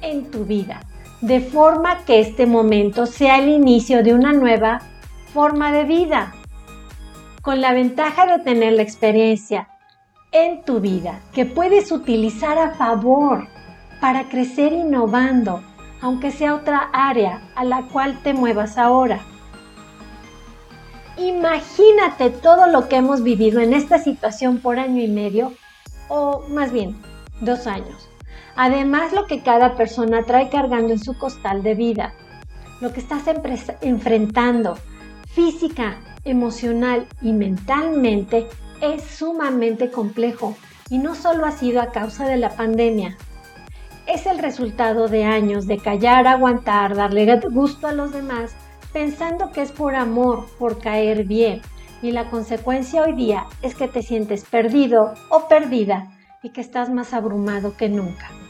en 0.01 0.31
tu 0.31 0.45
vida, 0.45 0.81
de 1.23 1.41
forma 1.41 2.05
que 2.05 2.21
este 2.21 2.47
momento 2.47 3.07
sea 3.07 3.39
el 3.39 3.49
inicio 3.49 4.03
de 4.03 4.13
una 4.13 4.33
nueva 4.33 4.81
forma 5.33 5.71
de 5.73 5.85
vida, 5.85 6.35
con 7.43 7.61
la 7.61 7.73
ventaja 7.73 8.27
de 8.27 8.43
tener 8.43 8.73
la 8.73 8.83
experiencia 8.83 9.69
en 10.33 10.65
tu 10.65 10.81
vida 10.81 11.21
que 11.33 11.47
puedes 11.47 11.93
utilizar 11.93 12.59
a 12.59 12.75
favor 12.75 13.47
para 14.01 14.29
crecer 14.29 14.73
innovando, 14.73 15.63
aunque 16.01 16.33
sea 16.33 16.57
otra 16.57 16.91
área 16.93 17.41
a 17.55 17.65
la 17.65 17.83
cual 17.83 18.21
te 18.25 18.35
muevas 18.35 18.77
ahora. 18.77 19.21
Imagínate 21.17 22.31
todo 22.31 22.67
lo 22.67 22.89
que 22.89 22.97
hemos 22.97 23.23
vivido 23.23 23.61
en 23.61 23.75
esta 23.75 23.99
situación 23.99 24.59
por 24.59 24.81
año 24.81 25.01
y 25.01 25.09
medio, 25.09 25.53
o 26.09 26.43
más 26.49 26.73
bien, 26.73 26.97
dos 27.41 27.69
años. 27.69 28.12
Además, 28.57 29.13
lo 29.13 29.27
que 29.27 29.43
cada 29.43 29.77
persona 29.77 30.25
trae 30.25 30.51
cargando 30.51 30.93
en 30.93 30.99
su 30.99 31.17
costal 31.17 31.63
de 31.63 31.75
vida, 31.75 32.13
lo 32.81 32.93
que 32.93 33.01
estás 33.01 33.25
enfrentando 33.81 34.77
física, 35.27 35.97
emocional 36.25 37.07
y 37.21 37.33
mentalmente 37.33 38.47
es 38.81 39.03
sumamente 39.03 39.91
complejo 39.91 40.57
y 40.91 40.99
no 40.99 41.15
solo 41.15 41.47
ha 41.47 41.53
sido 41.53 41.81
a 41.81 41.91
causa 41.91 42.27
de 42.27 42.37
la 42.37 42.51
pandemia. 42.51 43.17
Es 44.07 44.27
el 44.27 44.39
resultado 44.39 45.09
de 45.09 45.25
años 45.25 45.67
de 45.67 45.79
callar, 45.79 46.27
aguantar, 46.27 46.95
darle 46.97 47.41
gusto 47.51 47.87
a 47.87 47.93
los 47.93 48.13
demás, 48.13 48.55
pensando 48.93 49.53
que 49.53 49.63
es 49.63 49.73
por 49.73 49.95
amor, 49.95 50.47
por 50.59 50.81
caer 50.81 51.25
bien. 51.25 51.63
Y 52.03 52.11
la 52.11 52.29
consecuencia 52.29 53.05
hoy 53.05 53.15
día 53.15 53.47
es 53.63 53.77
que 53.77 53.87
te 53.87 54.03
sientes 54.03 54.45
perdido 54.45 55.15
o 55.31 55.47
perdida 55.49 56.11
y 56.43 56.51
que 56.51 56.61
estás 56.61 56.91
más 56.91 57.15
abrumado 57.15 57.77
que 57.77 57.89
nunca. 57.89 58.42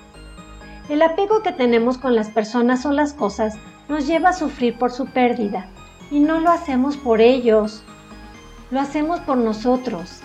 El 0.88 1.00
apego 1.02 1.42
que 1.42 1.52
tenemos 1.52 1.96
con 1.96 2.14
las 2.14 2.28
personas 2.28 2.84
o 2.86 2.92
las 2.92 3.12
cosas 3.12 3.54
nos 3.88 4.06
lleva 4.06 4.30
a 4.30 4.34
sufrir 4.34 4.78
por 4.78 4.90
su 4.90 5.06
pérdida 5.06 5.68
y 6.10 6.18
no 6.20 6.40
lo 6.40 6.50
hacemos 6.50 6.96
por 6.96 7.20
ellos, 7.20 7.84
lo 8.70 8.80
hacemos 8.80 9.20
por 9.20 9.36
nosotros. 9.36 10.20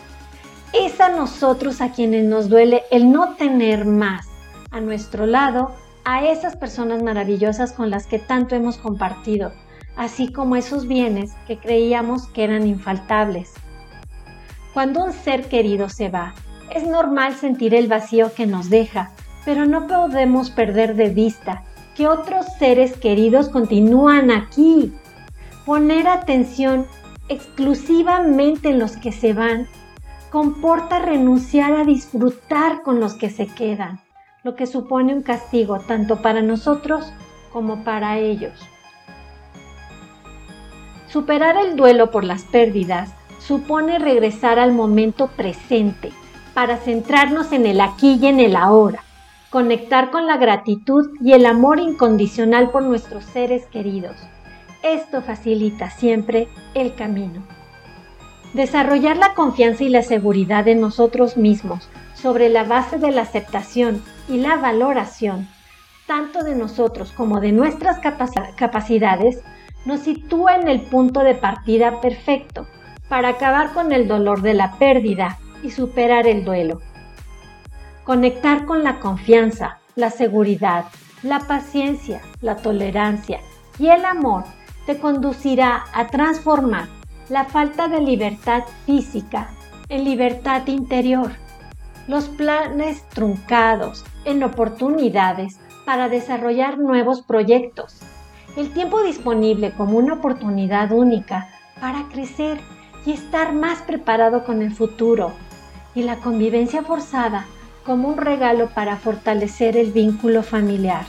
Es 0.73 0.99
a 0.99 1.09
nosotros 1.09 1.79
a 1.79 1.91
quienes 1.91 2.25
nos 2.25 2.49
duele 2.49 2.83
el 2.91 3.11
no 3.11 3.35
tener 3.35 3.85
más 3.85 4.27
a 4.71 4.81
nuestro 4.81 5.25
lado 5.25 5.75
a 6.05 6.25
esas 6.25 6.55
personas 6.55 7.03
maravillosas 7.03 7.71
con 7.71 7.89
las 7.89 8.07
que 8.07 8.17
tanto 8.17 8.55
hemos 8.55 8.77
compartido, 8.77 9.51
así 9.95 10.31
como 10.31 10.55
esos 10.55 10.87
bienes 10.87 11.33
que 11.45 11.57
creíamos 11.57 12.27
que 12.27 12.43
eran 12.43 12.65
infaltables. 12.65 13.53
Cuando 14.73 15.03
un 15.03 15.13
ser 15.13 15.49
querido 15.49 15.89
se 15.89 16.09
va, 16.09 16.33
es 16.73 16.85
normal 16.85 17.35
sentir 17.35 17.75
el 17.75 17.87
vacío 17.87 18.33
que 18.33 18.45
nos 18.45 18.69
deja, 18.69 19.11
pero 19.47 19.65
no 19.65 19.87
podemos 19.87 20.49
perder 20.49 20.95
de 20.95 21.07
vista 21.07 21.63
que 21.95 22.05
otros 22.05 22.45
seres 22.59 22.97
queridos 22.97 23.47
continúan 23.47 24.29
aquí. 24.29 24.91
Poner 25.65 26.09
atención 26.09 26.85
exclusivamente 27.29 28.67
en 28.67 28.77
los 28.77 28.97
que 28.97 29.13
se 29.13 29.31
van 29.31 29.69
comporta 30.31 30.99
renunciar 30.99 31.71
a 31.71 31.85
disfrutar 31.85 32.81
con 32.81 32.99
los 32.99 33.13
que 33.13 33.29
se 33.29 33.47
quedan, 33.47 34.01
lo 34.43 34.57
que 34.57 34.67
supone 34.67 35.13
un 35.13 35.21
castigo 35.21 35.79
tanto 35.79 36.21
para 36.21 36.41
nosotros 36.41 37.13
como 37.53 37.85
para 37.85 38.17
ellos. 38.17 38.59
Superar 41.07 41.55
el 41.55 41.77
duelo 41.77 42.11
por 42.11 42.25
las 42.25 42.43
pérdidas 42.43 43.13
supone 43.39 43.97
regresar 43.97 44.59
al 44.59 44.73
momento 44.73 45.27
presente 45.27 46.11
para 46.53 46.75
centrarnos 46.75 47.53
en 47.53 47.65
el 47.65 47.79
aquí 47.79 48.19
y 48.21 48.27
en 48.27 48.41
el 48.41 48.57
ahora, 48.57 49.06
conectar 49.57 50.11
con 50.11 50.27
la 50.27 50.37
gratitud 50.37 51.09
y 51.19 51.33
el 51.33 51.45
amor 51.45 51.79
incondicional 51.79 52.69
por 52.69 52.83
nuestros 52.83 53.25
seres 53.25 53.65
queridos 53.65 54.15
esto 54.83 55.21
facilita 55.21 55.89
siempre 55.89 56.47
el 56.73 56.95
camino. 56.95 57.41
Desarrollar 58.53 59.17
la 59.17 59.33
confianza 59.33 59.83
y 59.83 59.89
la 59.89 60.01
seguridad 60.01 60.67
en 60.67 60.79
nosotros 60.79 61.37
mismos 61.37 61.89
sobre 62.13 62.49
la 62.49 62.63
base 62.63 62.97
de 62.97 63.11
la 63.11 63.23
aceptación 63.23 64.03
y 64.29 64.37
la 64.37 64.55
valoración, 64.57 65.47
tanto 66.05 66.43
de 66.43 66.55
nosotros 66.55 67.11
como 67.11 67.39
de 67.39 67.51
nuestras 67.51 67.99
capacidades, 68.55 69.41
nos 69.85 70.01
sitúa 70.01 70.55
en 70.55 70.67
el 70.67 70.81
punto 70.81 71.21
de 71.21 71.35
partida 71.35 71.99
perfecto 71.99 72.67
para 73.09 73.29
acabar 73.29 73.73
con 73.73 73.91
el 73.91 74.07
dolor 74.07 74.41
de 74.41 74.53
la 74.53 74.77
pérdida 74.77 75.39
y 75.63 75.71
superar 75.71 76.27
el 76.27 76.45
duelo. 76.45 76.81
Conectar 78.07 78.63
con 78.63 78.85
la 78.85 79.01
confianza, 79.01 79.79
la 79.97 80.09
seguridad, 80.11 80.85
la 81.23 81.39
paciencia, 81.39 82.21
la 82.39 82.55
tolerancia 82.55 83.41
y 83.77 83.89
el 83.89 84.05
amor 84.05 84.45
te 84.85 84.97
conducirá 84.97 85.83
a 85.91 86.07
transformar 86.07 86.87
la 87.27 87.43
falta 87.43 87.89
de 87.89 87.99
libertad 87.99 88.63
física 88.85 89.49
en 89.89 90.05
libertad 90.05 90.65
interior, 90.67 91.33
los 92.07 92.29
planes 92.29 93.05
truncados 93.09 94.05
en 94.23 94.41
oportunidades 94.41 95.59
para 95.85 96.07
desarrollar 96.07 96.77
nuevos 96.77 97.23
proyectos, 97.23 97.99
el 98.55 98.71
tiempo 98.71 99.03
disponible 99.03 99.73
como 99.73 99.97
una 99.97 100.13
oportunidad 100.13 100.93
única 100.93 101.49
para 101.81 102.03
crecer 102.03 102.57
y 103.05 103.11
estar 103.11 103.51
más 103.51 103.81
preparado 103.81 104.45
con 104.45 104.61
el 104.61 104.73
futuro, 104.73 105.33
y 105.93 106.03
la 106.03 106.15
convivencia 106.19 106.83
forzada 106.83 107.45
como 107.87 108.09
un 108.09 108.17
regalo 108.17 108.67
para 108.67 108.97
fortalecer 108.97 109.77
el 109.77 109.93
vínculo 109.93 110.43
familiar. 110.43 111.05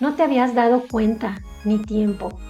No 0.00 0.14
te 0.14 0.22
habías 0.22 0.54
dado 0.54 0.84
cuenta 0.90 1.36
ni 1.64 1.76
tiempo 1.76 2.40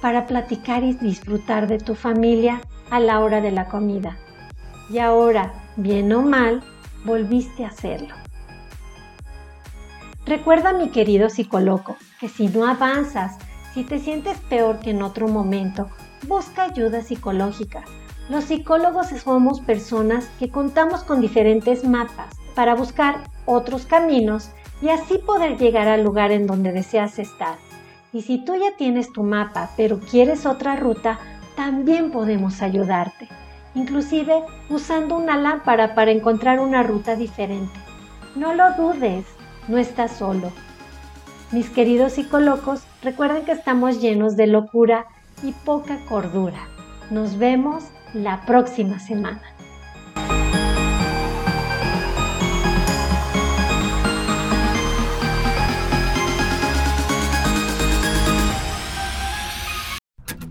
para 0.00 0.26
platicar 0.26 0.82
y 0.82 0.94
disfrutar 0.94 1.66
de 1.66 1.76
tu 1.76 1.94
familia 1.94 2.62
a 2.90 2.98
la 2.98 3.20
hora 3.20 3.42
de 3.42 3.50
la 3.50 3.66
comida. 3.68 4.16
Y 4.88 4.98
ahora, 4.98 5.52
bien 5.76 6.10
o 6.14 6.22
mal, 6.22 6.62
volviste 7.04 7.66
a 7.66 7.68
hacerlo. 7.68 8.14
Recuerda, 10.24 10.72
mi 10.72 10.88
querido 10.88 11.28
psicólogo, 11.28 11.96
que 12.18 12.30
si 12.30 12.48
no 12.48 12.66
avanzas, 12.66 13.36
si 13.74 13.84
te 13.84 13.98
sientes 13.98 14.38
peor 14.48 14.80
que 14.80 14.90
en 14.90 15.02
otro 15.02 15.28
momento, 15.28 15.90
busca 16.26 16.62
ayuda 16.62 17.02
psicológica. 17.02 17.84
Los 18.30 18.44
psicólogos 18.44 19.08
somos 19.22 19.60
personas 19.60 20.30
que 20.38 20.48
contamos 20.48 21.02
con 21.04 21.20
diferentes 21.20 21.84
mapas 21.84 22.39
para 22.60 22.74
buscar 22.74 23.22
otros 23.46 23.86
caminos 23.86 24.50
y 24.82 24.90
así 24.90 25.16
poder 25.16 25.56
llegar 25.56 25.88
al 25.88 26.04
lugar 26.04 26.30
en 26.30 26.46
donde 26.46 26.72
deseas 26.72 27.18
estar. 27.18 27.56
Y 28.12 28.20
si 28.20 28.44
tú 28.44 28.54
ya 28.54 28.76
tienes 28.76 29.10
tu 29.14 29.22
mapa, 29.22 29.70
pero 29.78 29.98
quieres 29.98 30.44
otra 30.44 30.76
ruta, 30.76 31.18
también 31.56 32.10
podemos 32.10 32.60
ayudarte, 32.60 33.28
inclusive 33.74 34.42
usando 34.68 35.16
una 35.16 35.38
lámpara 35.38 35.94
para 35.94 36.10
encontrar 36.10 36.60
una 36.60 36.82
ruta 36.82 37.16
diferente. 37.16 37.72
No 38.36 38.52
lo 38.52 38.74
dudes, 38.74 39.24
no 39.66 39.78
estás 39.78 40.12
solo. 40.12 40.52
Mis 41.52 41.70
queridos 41.70 42.12
psicólogos, 42.12 42.82
recuerden 43.00 43.46
que 43.46 43.52
estamos 43.52 44.02
llenos 44.02 44.36
de 44.36 44.48
locura 44.48 45.06
y 45.42 45.52
poca 45.52 45.98
cordura. 46.10 46.68
Nos 47.10 47.38
vemos 47.38 47.84
la 48.12 48.44
próxima 48.44 48.98
semana. 48.98 49.40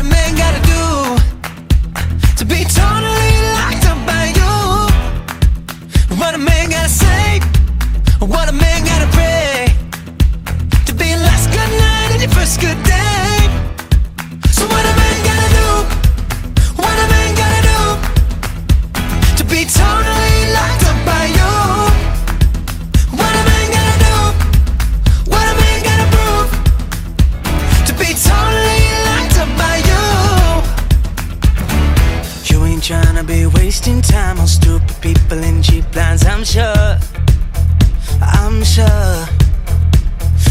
What 0.00 0.06
a 0.06 0.12
man 0.12 0.34
gotta 0.34 0.60
do 0.66 0.82
to 2.38 2.44
be 2.46 2.64
totally 2.64 2.99
people 35.30 35.44
in 35.44 35.62
cheap 35.62 35.84
plans, 35.92 36.24
I'm 36.24 36.44
sure. 36.44 36.98
I'm 38.20 38.64
sure. 38.64 39.26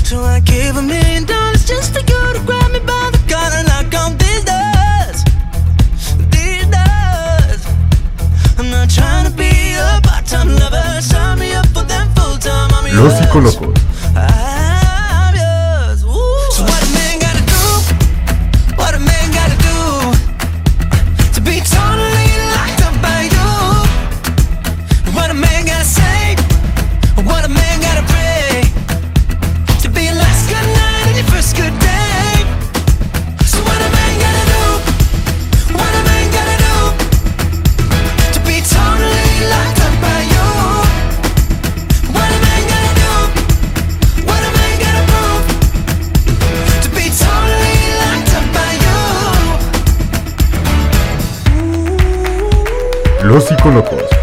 So 0.07 0.23
I 0.23 0.39
a 0.77 0.81
million 0.81 1.25
dollars 1.25 1.65
just 1.65 1.93
to 1.95 2.03
grab 2.45 2.71
me 2.71 2.79
by 2.79 3.09
the 3.11 3.19
and 3.57 3.67
knock 3.67 3.93
on 4.01 4.17
these 4.17 4.43
doors. 4.51 5.17
These 6.31 6.67
doors. 6.75 7.61
I'm 8.57 8.69
not 8.69 8.89
trying 8.89 9.25
to 9.29 9.33
be 9.35 9.73
a 9.75 9.99
part 10.01 10.25
time 10.25 10.49
lover. 10.49 11.01
Sign 11.01 11.39
me 11.39 11.53
up 11.53 11.67
for 11.67 11.83
them 11.83 12.07
full 12.15 12.37
time. 12.37 12.69
Los 12.95 13.13
psicólogos. 13.19 13.88
Los 53.29 53.43
psicólogos 53.43 54.18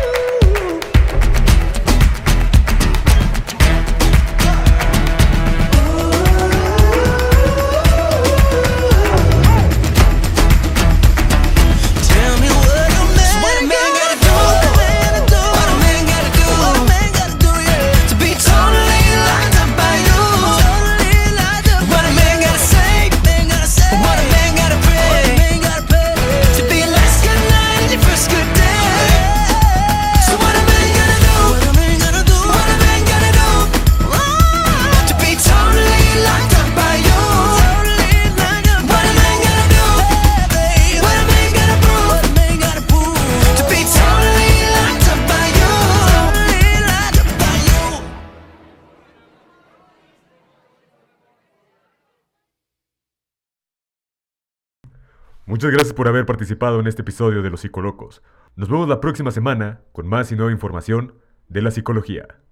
Muchas 55.67 55.79
gracias 55.79 55.95
por 55.95 56.07
haber 56.07 56.27
participado 56.27 56.79
en 56.79 56.87
este 56.87 57.03
episodio 57.03 57.43
de 57.43 57.51
Los 57.51 57.63
Psicolocos. 57.63 58.23
Nos 58.55 58.69
vemos 58.69 58.89
la 58.89 59.01
próxima 59.01 59.33
semana 59.33 59.81
con 59.91 60.07
más 60.07 60.31
y 60.31 60.37
nueva 60.37 60.53
información 60.53 61.15
de 61.49 61.61
la 61.61 61.73
psicología. 61.73 62.39